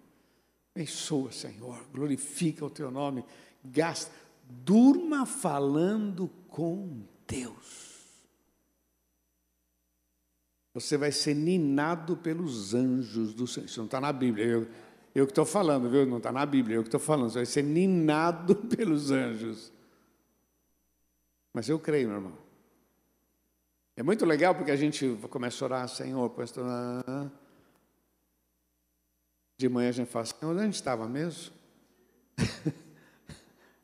[0.74, 3.24] Abençoa, Senhor, glorifica o teu nome.
[3.64, 4.12] Gasta,
[4.48, 7.90] durma falando com Deus.
[10.72, 13.66] Você vai ser ninado pelos anjos do Senhor.
[13.66, 14.46] Isso não está na Bíblia.
[14.46, 14.68] Eu,
[15.14, 16.06] eu que estou falando, viu?
[16.06, 17.30] Não está na Bíblia, eu que estou falando.
[17.30, 19.72] Você vai ser ninado pelos anjos.
[21.52, 22.38] Mas eu creio, meu irmão.
[23.96, 26.64] É muito legal porque a gente começa a orar, Senhor, pastor.
[29.60, 31.52] De manhã a gente fala, Senhor, onde a gente estava mesmo?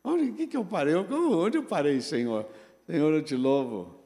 [0.02, 0.94] onde que, que eu parei?
[0.94, 2.48] Onde eu parei, Senhor?
[2.86, 4.00] Senhor, eu te louvo.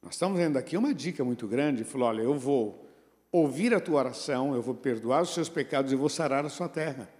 [0.00, 1.82] Nós estamos vendo aqui uma dica muito grande.
[1.82, 2.88] Falou: olha, eu vou
[3.32, 6.68] ouvir a tua oração, eu vou perdoar os seus pecados e vou sarar a sua
[6.68, 7.10] terra.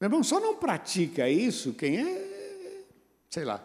[0.00, 2.84] Meu irmão, só não pratica isso quem é,
[3.28, 3.60] sei lá,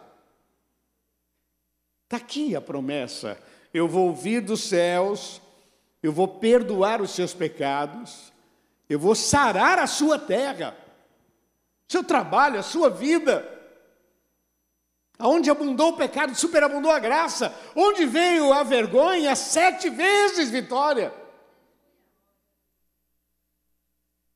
[2.02, 3.38] Está aqui a promessa.
[3.72, 5.40] Eu vou ouvir dos céus,
[6.02, 8.32] eu vou perdoar os seus pecados,
[8.88, 10.76] eu vou sarar a sua terra,
[11.88, 13.56] seu trabalho, a sua vida.
[15.18, 17.52] Aonde abundou o pecado, superabundou a graça.
[17.74, 21.12] Onde veio a vergonha, sete vezes vitória.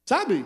[0.04, 0.44] Sabe?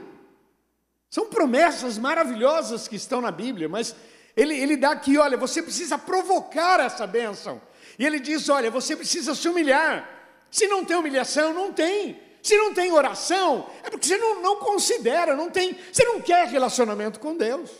[1.09, 3.97] São promessas maravilhosas que estão na Bíblia, mas
[4.37, 7.61] ele, ele dá aqui, olha, você precisa provocar essa bênção.
[7.99, 10.16] E ele diz: olha, você precisa se humilhar.
[10.57, 12.19] Se não tem humilhação, não tem.
[12.43, 16.49] Se não tem oração, é porque você não, não considera, não tem, você não quer
[16.49, 17.71] relacionamento com Deus.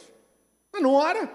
[0.74, 1.27] Não ora.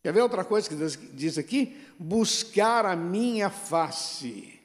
[0.00, 1.76] Quer ver outra coisa que Deus diz aqui?
[1.98, 4.60] Buscar a minha face.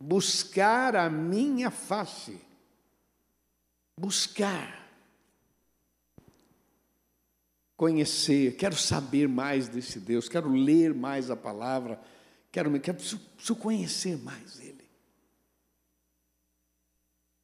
[0.00, 2.40] Buscar a minha face.
[3.98, 4.88] Buscar
[7.76, 12.00] conhecer, quero saber mais desse Deus, quero ler mais a palavra,
[12.58, 14.84] quero, quero preciso, conhecer mais Ele.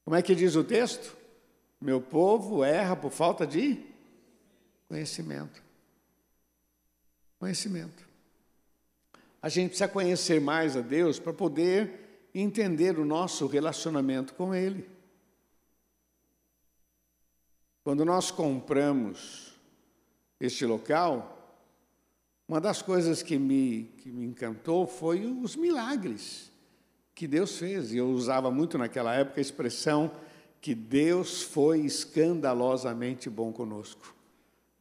[0.04, 1.16] Como é que diz o texto?
[1.80, 3.80] Meu povo erra por falta de
[4.88, 5.62] conhecimento.
[7.38, 8.04] Conhecimento.
[9.40, 14.88] A gente precisa conhecer mais a Deus para poder entender o nosso relacionamento com Ele.
[17.82, 19.54] Quando nós compramos
[20.40, 21.33] este local,
[22.46, 26.52] uma das coisas que me, que me encantou foi os milagres
[27.14, 27.92] que Deus fez.
[27.92, 30.10] E eu usava muito naquela época a expressão
[30.60, 34.14] que Deus foi escandalosamente bom conosco.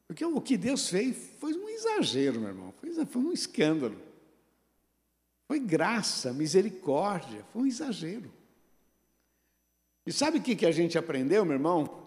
[0.07, 2.73] Porque o que Deus fez foi um exagero, meu irmão,
[3.09, 3.97] foi, um escândalo.
[5.47, 8.31] Foi graça, misericórdia, foi um exagero.
[10.05, 12.03] E sabe o que a gente aprendeu, meu irmão?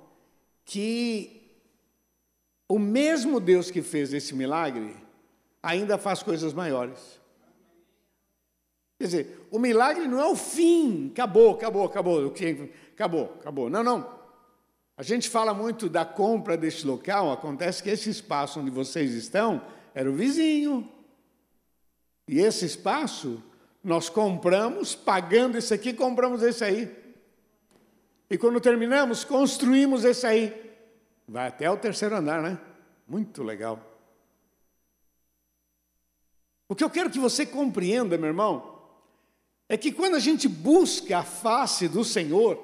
[0.64, 1.42] Que
[2.68, 5.05] o mesmo Deus que fez esse milagre
[5.66, 7.20] ainda faz coisas maiores.
[8.98, 12.32] Quer dizer, o milagre não é o fim, acabou, acabou, acabou,
[12.94, 13.68] acabou, acabou.
[13.68, 14.16] Não, não.
[14.96, 19.60] A gente fala muito da compra deste local, acontece que esse espaço onde vocês estão
[19.94, 20.88] era o vizinho.
[22.26, 23.42] E esse espaço
[23.84, 26.90] nós compramos, pagando esse aqui, compramos esse aí.
[28.30, 30.74] E quando terminamos, construímos esse aí.
[31.28, 32.58] Vai até o terceiro andar, né?
[33.06, 33.95] Muito legal.
[36.68, 38.76] O que eu quero que você compreenda, meu irmão,
[39.68, 42.62] é que quando a gente busca a face do Senhor,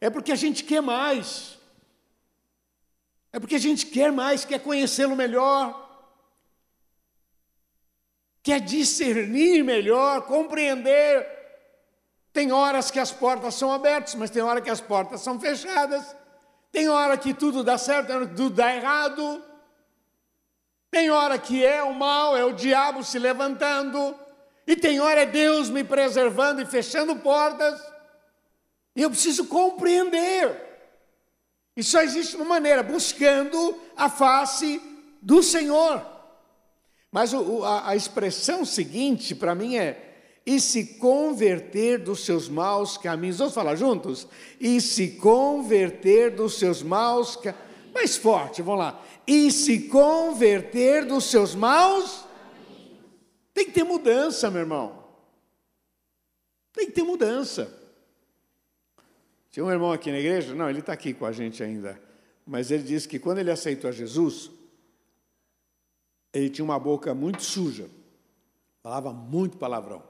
[0.00, 1.58] é porque a gente quer mais.
[3.32, 6.06] É porque a gente quer mais, quer conhecê-lo melhor,
[8.42, 11.26] quer discernir melhor, compreender.
[12.32, 16.16] Tem horas que as portas são abertas, mas tem hora que as portas são fechadas.
[16.70, 19.42] Tem hora que tudo dá certo, tem hora que tudo dá errado.
[20.92, 24.14] Tem hora que é o mal, é o diabo se levantando.
[24.66, 27.80] E tem hora é Deus me preservando e fechando portas.
[28.94, 30.54] E eu preciso compreender.
[31.74, 34.82] E só existe uma maneira, buscando a face
[35.22, 36.04] do Senhor.
[37.10, 42.98] Mas o, a, a expressão seguinte para mim é: e se converter dos seus maus
[42.98, 43.38] caminhos.
[43.38, 44.28] Vamos falar juntos?
[44.60, 47.72] E se converter dos seus maus caminhos.
[47.94, 49.02] Mais forte, vamos lá.
[49.26, 52.24] E se converter dos seus maus.
[53.54, 55.04] Tem que ter mudança, meu irmão.
[56.72, 57.82] Tem que ter mudança.
[59.50, 62.00] Tinha um irmão aqui na igreja, não, ele está aqui com a gente ainda,
[62.46, 64.50] mas ele disse que quando ele aceitou a Jesus,
[66.32, 67.86] ele tinha uma boca muito suja,
[68.82, 70.02] falava muito palavrão.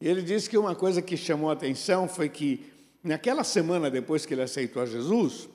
[0.00, 2.66] E ele disse que uma coisa que chamou a atenção foi que,
[3.04, 5.48] naquela semana depois que ele aceitou a Jesus,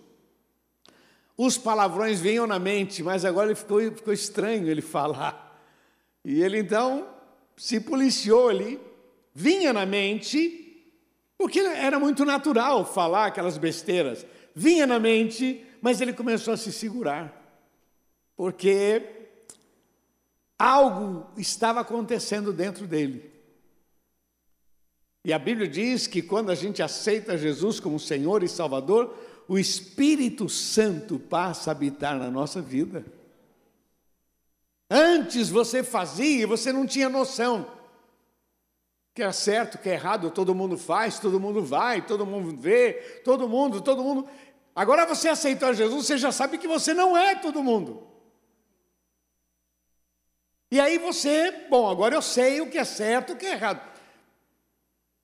[1.41, 5.57] os palavrões vinham na mente, mas agora ele ficou, ficou estranho ele falar.
[6.25, 7.07] E ele então
[7.55, 8.77] se policiou ali,
[9.33, 10.83] vinha na mente,
[11.37, 14.25] porque era muito natural falar aquelas besteiras.
[14.53, 17.33] Vinha na mente, mas ele começou a se segurar,
[18.35, 19.01] porque
[20.57, 23.31] algo estava acontecendo dentro dele.
[25.23, 29.15] E a Bíblia diz que quando a gente aceita Jesus como Senhor e Salvador,
[29.49, 33.03] o Espírito Santo passa a habitar na nossa vida.
[34.87, 37.67] Antes você fazia e você não tinha noção.
[39.15, 42.93] Que é certo, que é errado, todo mundo faz, todo mundo vai, todo mundo vê,
[43.25, 44.29] todo mundo, todo mundo.
[44.75, 48.07] Agora você aceitou Jesus, você já sabe que você não é todo mundo.
[50.69, 53.81] E aí você, bom, agora eu sei o que é certo o que é errado.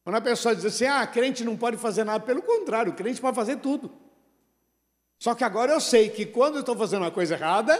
[0.03, 3.21] Quando a pessoa diz assim, ah, crente não pode fazer nada, pelo contrário, o crente
[3.21, 4.04] pode fazer tudo.
[5.19, 7.73] Só que agora eu sei que quando estou fazendo uma coisa errada,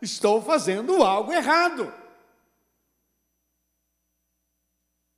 [0.00, 1.92] estou fazendo algo errado.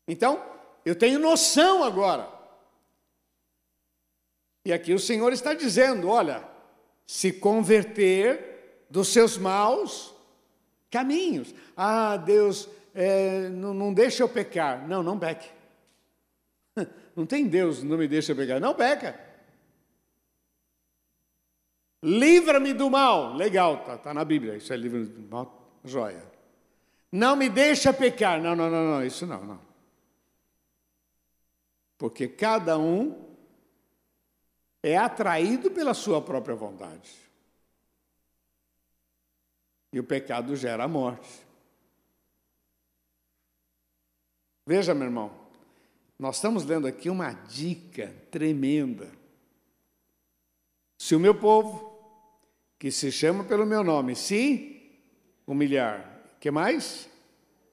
[0.07, 0.43] Então,
[0.85, 2.29] eu tenho noção agora.
[4.65, 6.47] E aqui o Senhor está dizendo: olha,
[7.07, 10.15] se converter dos seus maus
[10.91, 11.55] caminhos.
[11.77, 14.87] Ah, Deus, é, não, não deixa eu pecar.
[14.87, 15.49] Não, não peque.
[17.17, 18.61] Não tem Deus, não me deixa pecar.
[18.61, 19.24] Não peca.
[22.05, 23.33] Livra-me do mal.
[23.33, 24.57] Legal, tá, tá na Bíblia.
[24.57, 26.23] Isso é livre do mal, joia.
[27.11, 28.43] Não me deixa pecar.
[28.43, 29.61] Não, não, não, não, isso não, não.
[31.97, 33.35] Porque cada um
[34.83, 37.11] é atraído pela sua própria vontade.
[39.91, 41.43] E o pecado gera a morte.
[44.67, 45.35] Veja, meu irmão,
[46.19, 49.11] nós estamos lendo aqui uma dica tremenda.
[50.99, 51.94] Se o meu povo,
[52.85, 54.93] que se chama pelo meu nome, se
[55.47, 56.21] humilhar.
[56.39, 57.09] Que mais?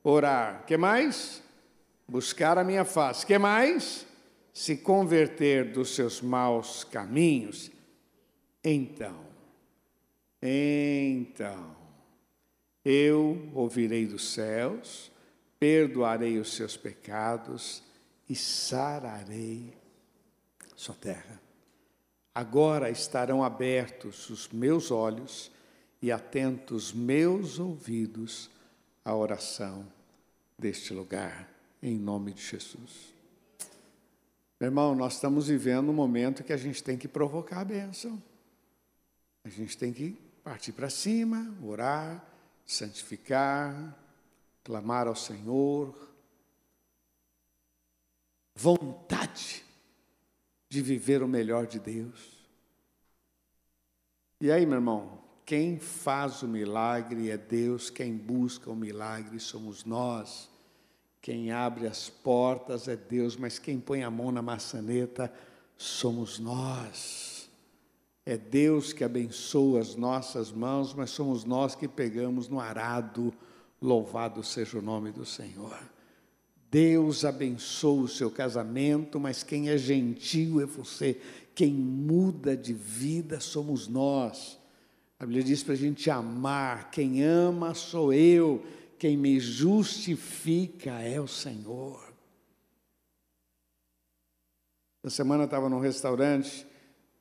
[0.02, 0.66] Orar.
[0.66, 1.44] Que mais?
[2.08, 3.26] Buscar a minha face.
[3.26, 4.08] Que mais?
[4.54, 7.70] Se converter dos seus maus caminhos.
[8.64, 9.26] Então,
[10.42, 11.76] então,
[12.86, 15.12] eu ouvirei dos céus,
[15.60, 17.84] perdoarei os seus pecados
[18.30, 19.74] e sararei
[20.74, 21.41] sua terra.
[22.34, 25.52] Agora estarão abertos os meus olhos
[26.02, 28.50] e atentos meus ouvidos
[29.04, 29.86] à oração
[30.58, 31.50] deste lugar,
[31.84, 33.14] em nome de Jesus.
[34.60, 38.22] Meu irmão, nós estamos vivendo um momento que a gente tem que provocar a bênção.
[39.44, 40.12] A gente tem que
[40.44, 42.24] partir para cima, orar,
[42.66, 43.98] santificar,
[44.64, 46.10] clamar ao Senhor.
[48.56, 49.66] Vontade
[50.72, 52.32] de viver o melhor de Deus.
[54.40, 59.84] E aí, meu irmão, quem faz o milagre é Deus, quem busca o milagre somos
[59.84, 60.50] nós.
[61.22, 65.32] Quem abre as portas é Deus, mas quem põe a mão na maçaneta
[65.76, 67.50] somos nós.
[68.26, 73.34] É Deus que abençoa as nossas mãos, mas somos nós que pegamos no arado.
[73.82, 75.78] Louvado seja o nome do Senhor.
[76.72, 81.20] Deus abençoa o seu casamento, mas quem é gentil é você.
[81.54, 84.58] Quem muda de vida somos nós.
[85.20, 86.90] A Bíblia diz para a gente amar.
[86.90, 88.66] Quem ama sou eu.
[88.98, 92.02] Quem me justifica é o Senhor.
[95.04, 96.66] Na semana eu estava num restaurante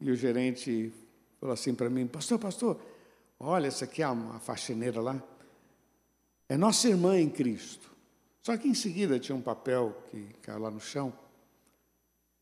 [0.01, 0.92] e o gerente
[1.40, 2.80] falou assim para mim: Pastor, pastor,
[3.38, 5.20] olha, essa aqui é uma faxineira lá.
[6.48, 7.89] É nossa irmã em Cristo.
[8.51, 11.16] Só que em seguida tinha um papel que caiu lá no chão.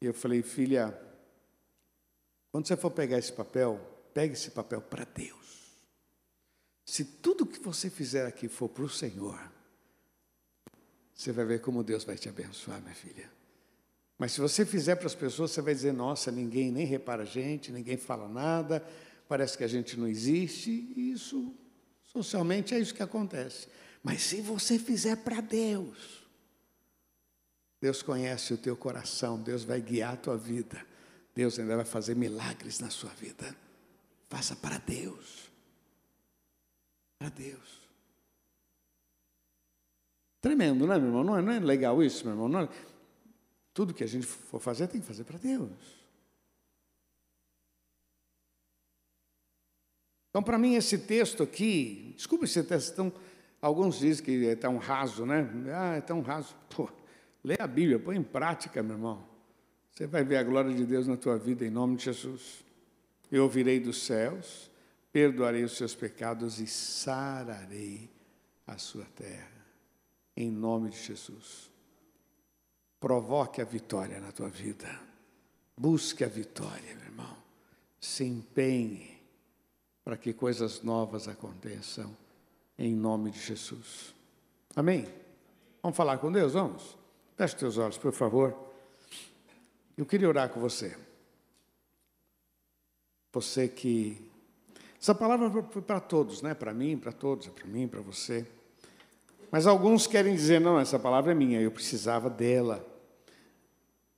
[0.01, 0.99] E eu falei, filha,
[2.51, 3.79] quando você for pegar esse papel,
[4.15, 5.77] pegue esse papel para Deus.
[6.87, 9.39] Se tudo que você fizer aqui for para o Senhor,
[11.15, 13.31] você vai ver como Deus vai te abençoar, minha filha.
[14.17, 17.27] Mas se você fizer para as pessoas, você vai dizer: nossa, ninguém nem repara a
[17.27, 18.83] gente, ninguém fala nada,
[19.29, 20.71] parece que a gente não existe.
[20.97, 21.55] E isso,
[22.03, 23.69] socialmente, é isso que acontece.
[24.09, 26.27] Mas se você fizer para Deus,
[27.79, 30.83] Deus conhece o teu coração, Deus vai guiar a tua vida,
[31.35, 33.55] Deus ainda vai fazer milagres na sua vida.
[34.31, 35.51] Faça para Deus.
[37.19, 37.83] Para Deus.
[40.41, 41.25] Tremendo, né, meu irmão?
[41.25, 42.63] Não é, não é legal isso, meu irmão?
[42.63, 42.69] É...
[43.75, 45.99] Tudo que a gente for fazer tem que fazer para Deus.
[50.31, 53.13] Então, para mim, esse texto aqui, desculpa esse texto tão
[53.61, 55.49] Alguns dizem que é tão raso, né?
[55.75, 56.55] Ah, é tão raso.
[56.75, 56.89] Pô,
[57.43, 59.25] lê a Bíblia, põe em prática, meu irmão.
[59.91, 62.65] Você vai ver a glória de Deus na tua vida, em nome de Jesus.
[63.33, 64.71] Eu ouvirei dos céus,
[65.13, 68.09] perdoarei os seus pecados e sararei
[68.65, 69.67] a sua terra.
[70.37, 71.69] Em nome de Jesus.
[73.01, 74.89] Provoque a vitória na tua vida.
[75.77, 77.37] Busque a vitória, meu irmão.
[78.01, 79.21] Se empenhe
[80.05, 82.17] para que coisas novas aconteçam.
[82.79, 84.15] Em nome de Jesus.
[84.77, 85.09] Amém?
[85.83, 86.53] Vamos falar com Deus?
[86.53, 86.97] Vamos?
[87.37, 88.57] Feche teus olhos, por favor.
[89.97, 90.97] Eu queria orar com você.
[93.33, 94.31] Você que.
[95.01, 96.55] Essa palavra foi para todos, né?
[96.55, 98.47] Para mim, para todos, é para mim, para você.
[99.51, 102.87] Mas alguns querem dizer: não, essa palavra é minha, eu precisava dela.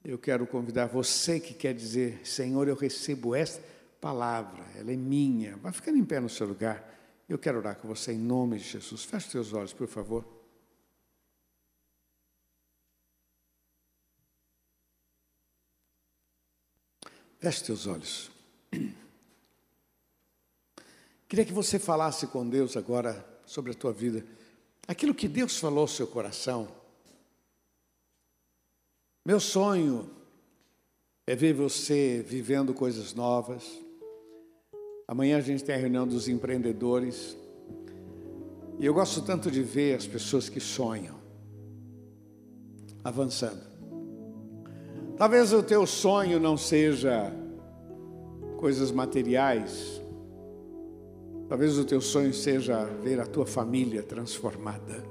[0.03, 3.63] Eu quero convidar você que quer dizer: Senhor, eu recebo esta
[3.99, 5.57] palavra, ela é minha.
[5.57, 7.00] Vai ficando em pé no seu lugar.
[7.31, 9.05] Eu quero orar com você em nome de Jesus.
[9.05, 10.25] Feche seus olhos, por favor.
[17.39, 18.29] Feche teus olhos.
[21.29, 24.25] Queria que você falasse com Deus agora sobre a tua vida.
[24.85, 26.67] Aquilo que Deus falou ao seu coração.
[29.25, 30.13] Meu sonho
[31.25, 33.79] é ver você vivendo coisas novas.
[35.07, 37.37] Amanhã a gente tem a reunião dos empreendedores.
[38.79, 41.15] E eu gosto tanto de ver as pessoas que sonham
[43.03, 43.61] avançando.
[45.17, 47.31] Talvez o teu sonho não seja
[48.57, 50.01] coisas materiais.
[51.47, 55.03] Talvez o teu sonho seja ver a tua família transformada.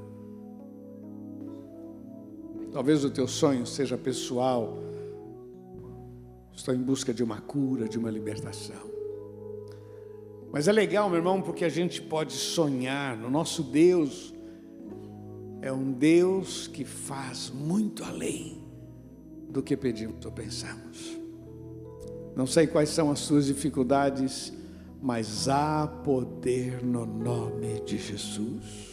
[2.73, 4.79] Talvez o teu sonho seja pessoal.
[6.53, 9.00] Estou em busca de uma cura, de uma libertação.
[10.53, 14.35] Mas é legal, meu irmão, porque a gente pode sonhar no nosso Deus.
[15.63, 18.61] É um Deus que faz muito além
[19.49, 21.19] do que pedimos ou pensamos.
[22.35, 24.53] Não sei quais são as suas dificuldades,
[25.01, 28.91] mas há poder no nome de Jesus.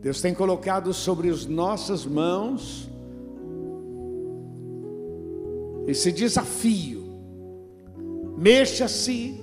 [0.00, 2.88] Deus tem colocado sobre as nossas mãos
[5.86, 7.07] esse desafio.
[8.38, 9.40] Mexa-se,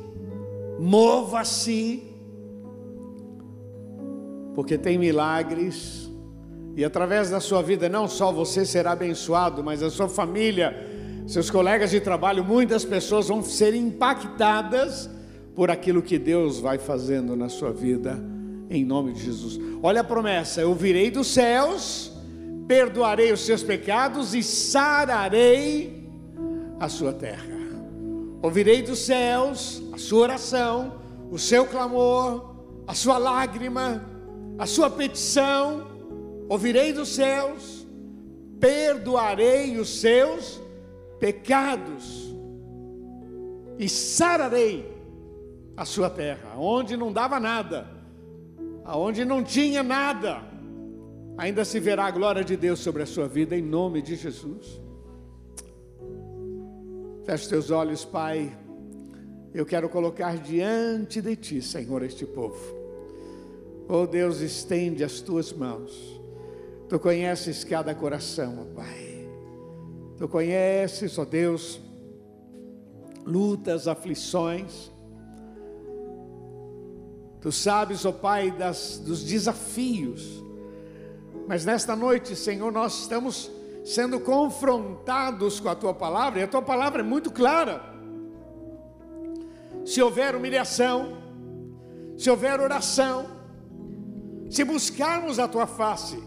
[0.80, 2.02] mova-se,
[4.56, 6.10] porque tem milagres
[6.76, 10.76] e através da sua vida, não só você será abençoado, mas a sua família,
[11.26, 15.10] seus colegas de trabalho, muitas pessoas vão ser impactadas
[15.56, 18.22] por aquilo que Deus vai fazendo na sua vida,
[18.70, 19.58] em nome de Jesus.
[19.82, 22.12] Olha a promessa: eu virei dos céus,
[22.68, 26.10] perdoarei os seus pecados e sararei
[26.78, 27.55] a sua terra.
[28.46, 34.08] Ouvirei dos céus a sua oração, o seu clamor, a sua lágrima,
[34.60, 35.88] a sua petição
[36.48, 37.88] ouvirei dos céus,
[38.60, 40.62] perdoarei os seus
[41.20, 42.36] pecados
[43.80, 44.94] e sararei
[45.76, 47.90] a sua terra, onde não dava nada,
[48.84, 50.44] aonde não tinha nada,
[51.36, 54.85] ainda se verá a glória de Deus sobre a sua vida, em nome de Jesus.
[57.26, 58.56] Feche teus olhos, Pai.
[59.54, 62.58] Eu quero colocar diante de Ti, Senhor, este povo.
[63.88, 66.16] Oh Deus, estende as tuas mãos
[66.88, 69.28] Tu conheces cada coração, ó Pai.
[70.18, 71.80] Tu conheces, ó Deus,
[73.26, 74.92] lutas, aflições.
[77.42, 80.44] Tu sabes, ó Pai, das, dos desafios.
[81.48, 83.52] Mas nesta noite, Senhor, nós estamos
[83.86, 87.84] sendo confrontados com a tua palavra, e a tua palavra é muito clara.
[89.86, 91.22] Se houver humilhação,
[92.18, 93.28] se houver oração,
[94.50, 96.18] se buscarmos a tua face,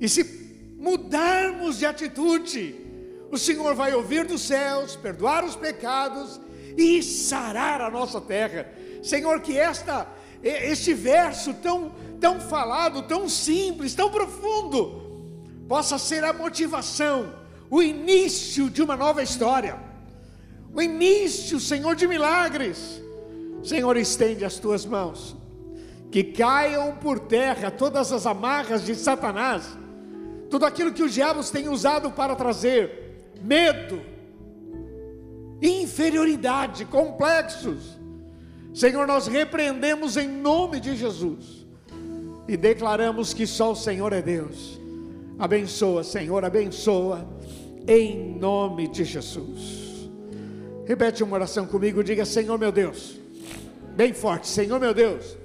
[0.00, 0.22] e se
[0.78, 2.76] mudarmos de atitude,
[3.32, 6.40] o Senhor vai ouvir dos céus, perdoar os pecados
[6.76, 8.72] e sarar a nossa terra.
[9.02, 10.06] Senhor, que esta
[10.42, 15.05] este verso tão tão falado, tão simples, tão profundo,
[15.68, 17.32] possa ser a motivação,
[17.70, 19.76] o início de uma nova história.
[20.72, 23.02] O início, Senhor, de milagres.
[23.62, 25.36] Senhor, estende as tuas mãos,
[26.10, 29.76] que caiam por terra todas as amarras de Satanás
[30.48, 34.00] tudo aquilo que os diabos têm usado para trazer medo,
[35.60, 37.98] inferioridade, complexos.
[38.72, 41.66] Senhor, nós repreendemos em nome de Jesus
[42.46, 44.80] e declaramos que só o Senhor é Deus.
[45.38, 47.26] Abençoa, Senhor, abençoa
[47.86, 50.08] em nome de Jesus.
[50.86, 53.18] Repete uma oração comigo, diga: Senhor meu Deus,
[53.94, 55.36] bem forte, Senhor meu Deus,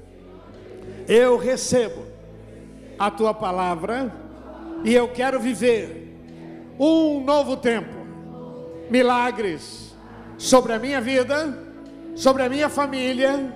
[1.08, 2.06] eu recebo
[2.98, 4.14] a tua palavra
[4.86, 6.16] e eu quero viver
[6.80, 8.00] um novo tempo.
[8.90, 9.94] Milagres,
[10.38, 11.58] sobre a minha vida,
[12.16, 13.54] sobre a minha família,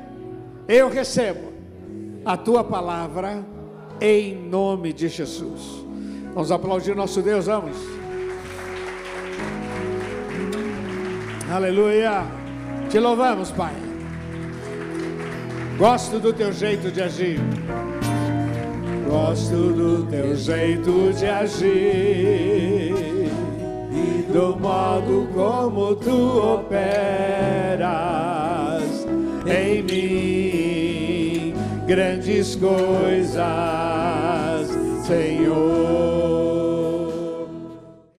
[0.68, 1.54] eu recebo
[2.26, 3.46] a tua palavra
[4.02, 5.85] em nome de Jesus.
[6.36, 7.78] Vamos aplaudir nosso Deus, vamos.
[11.50, 12.26] Aleluia.
[12.90, 13.74] Te louvamos, Pai.
[15.78, 17.40] Gosto do teu jeito de agir.
[19.10, 22.94] Gosto do teu jeito de agir
[23.92, 27.86] e do modo como tu operas
[29.48, 31.54] em mim
[31.88, 33.46] grandes coisas,
[35.08, 36.55] Senhor.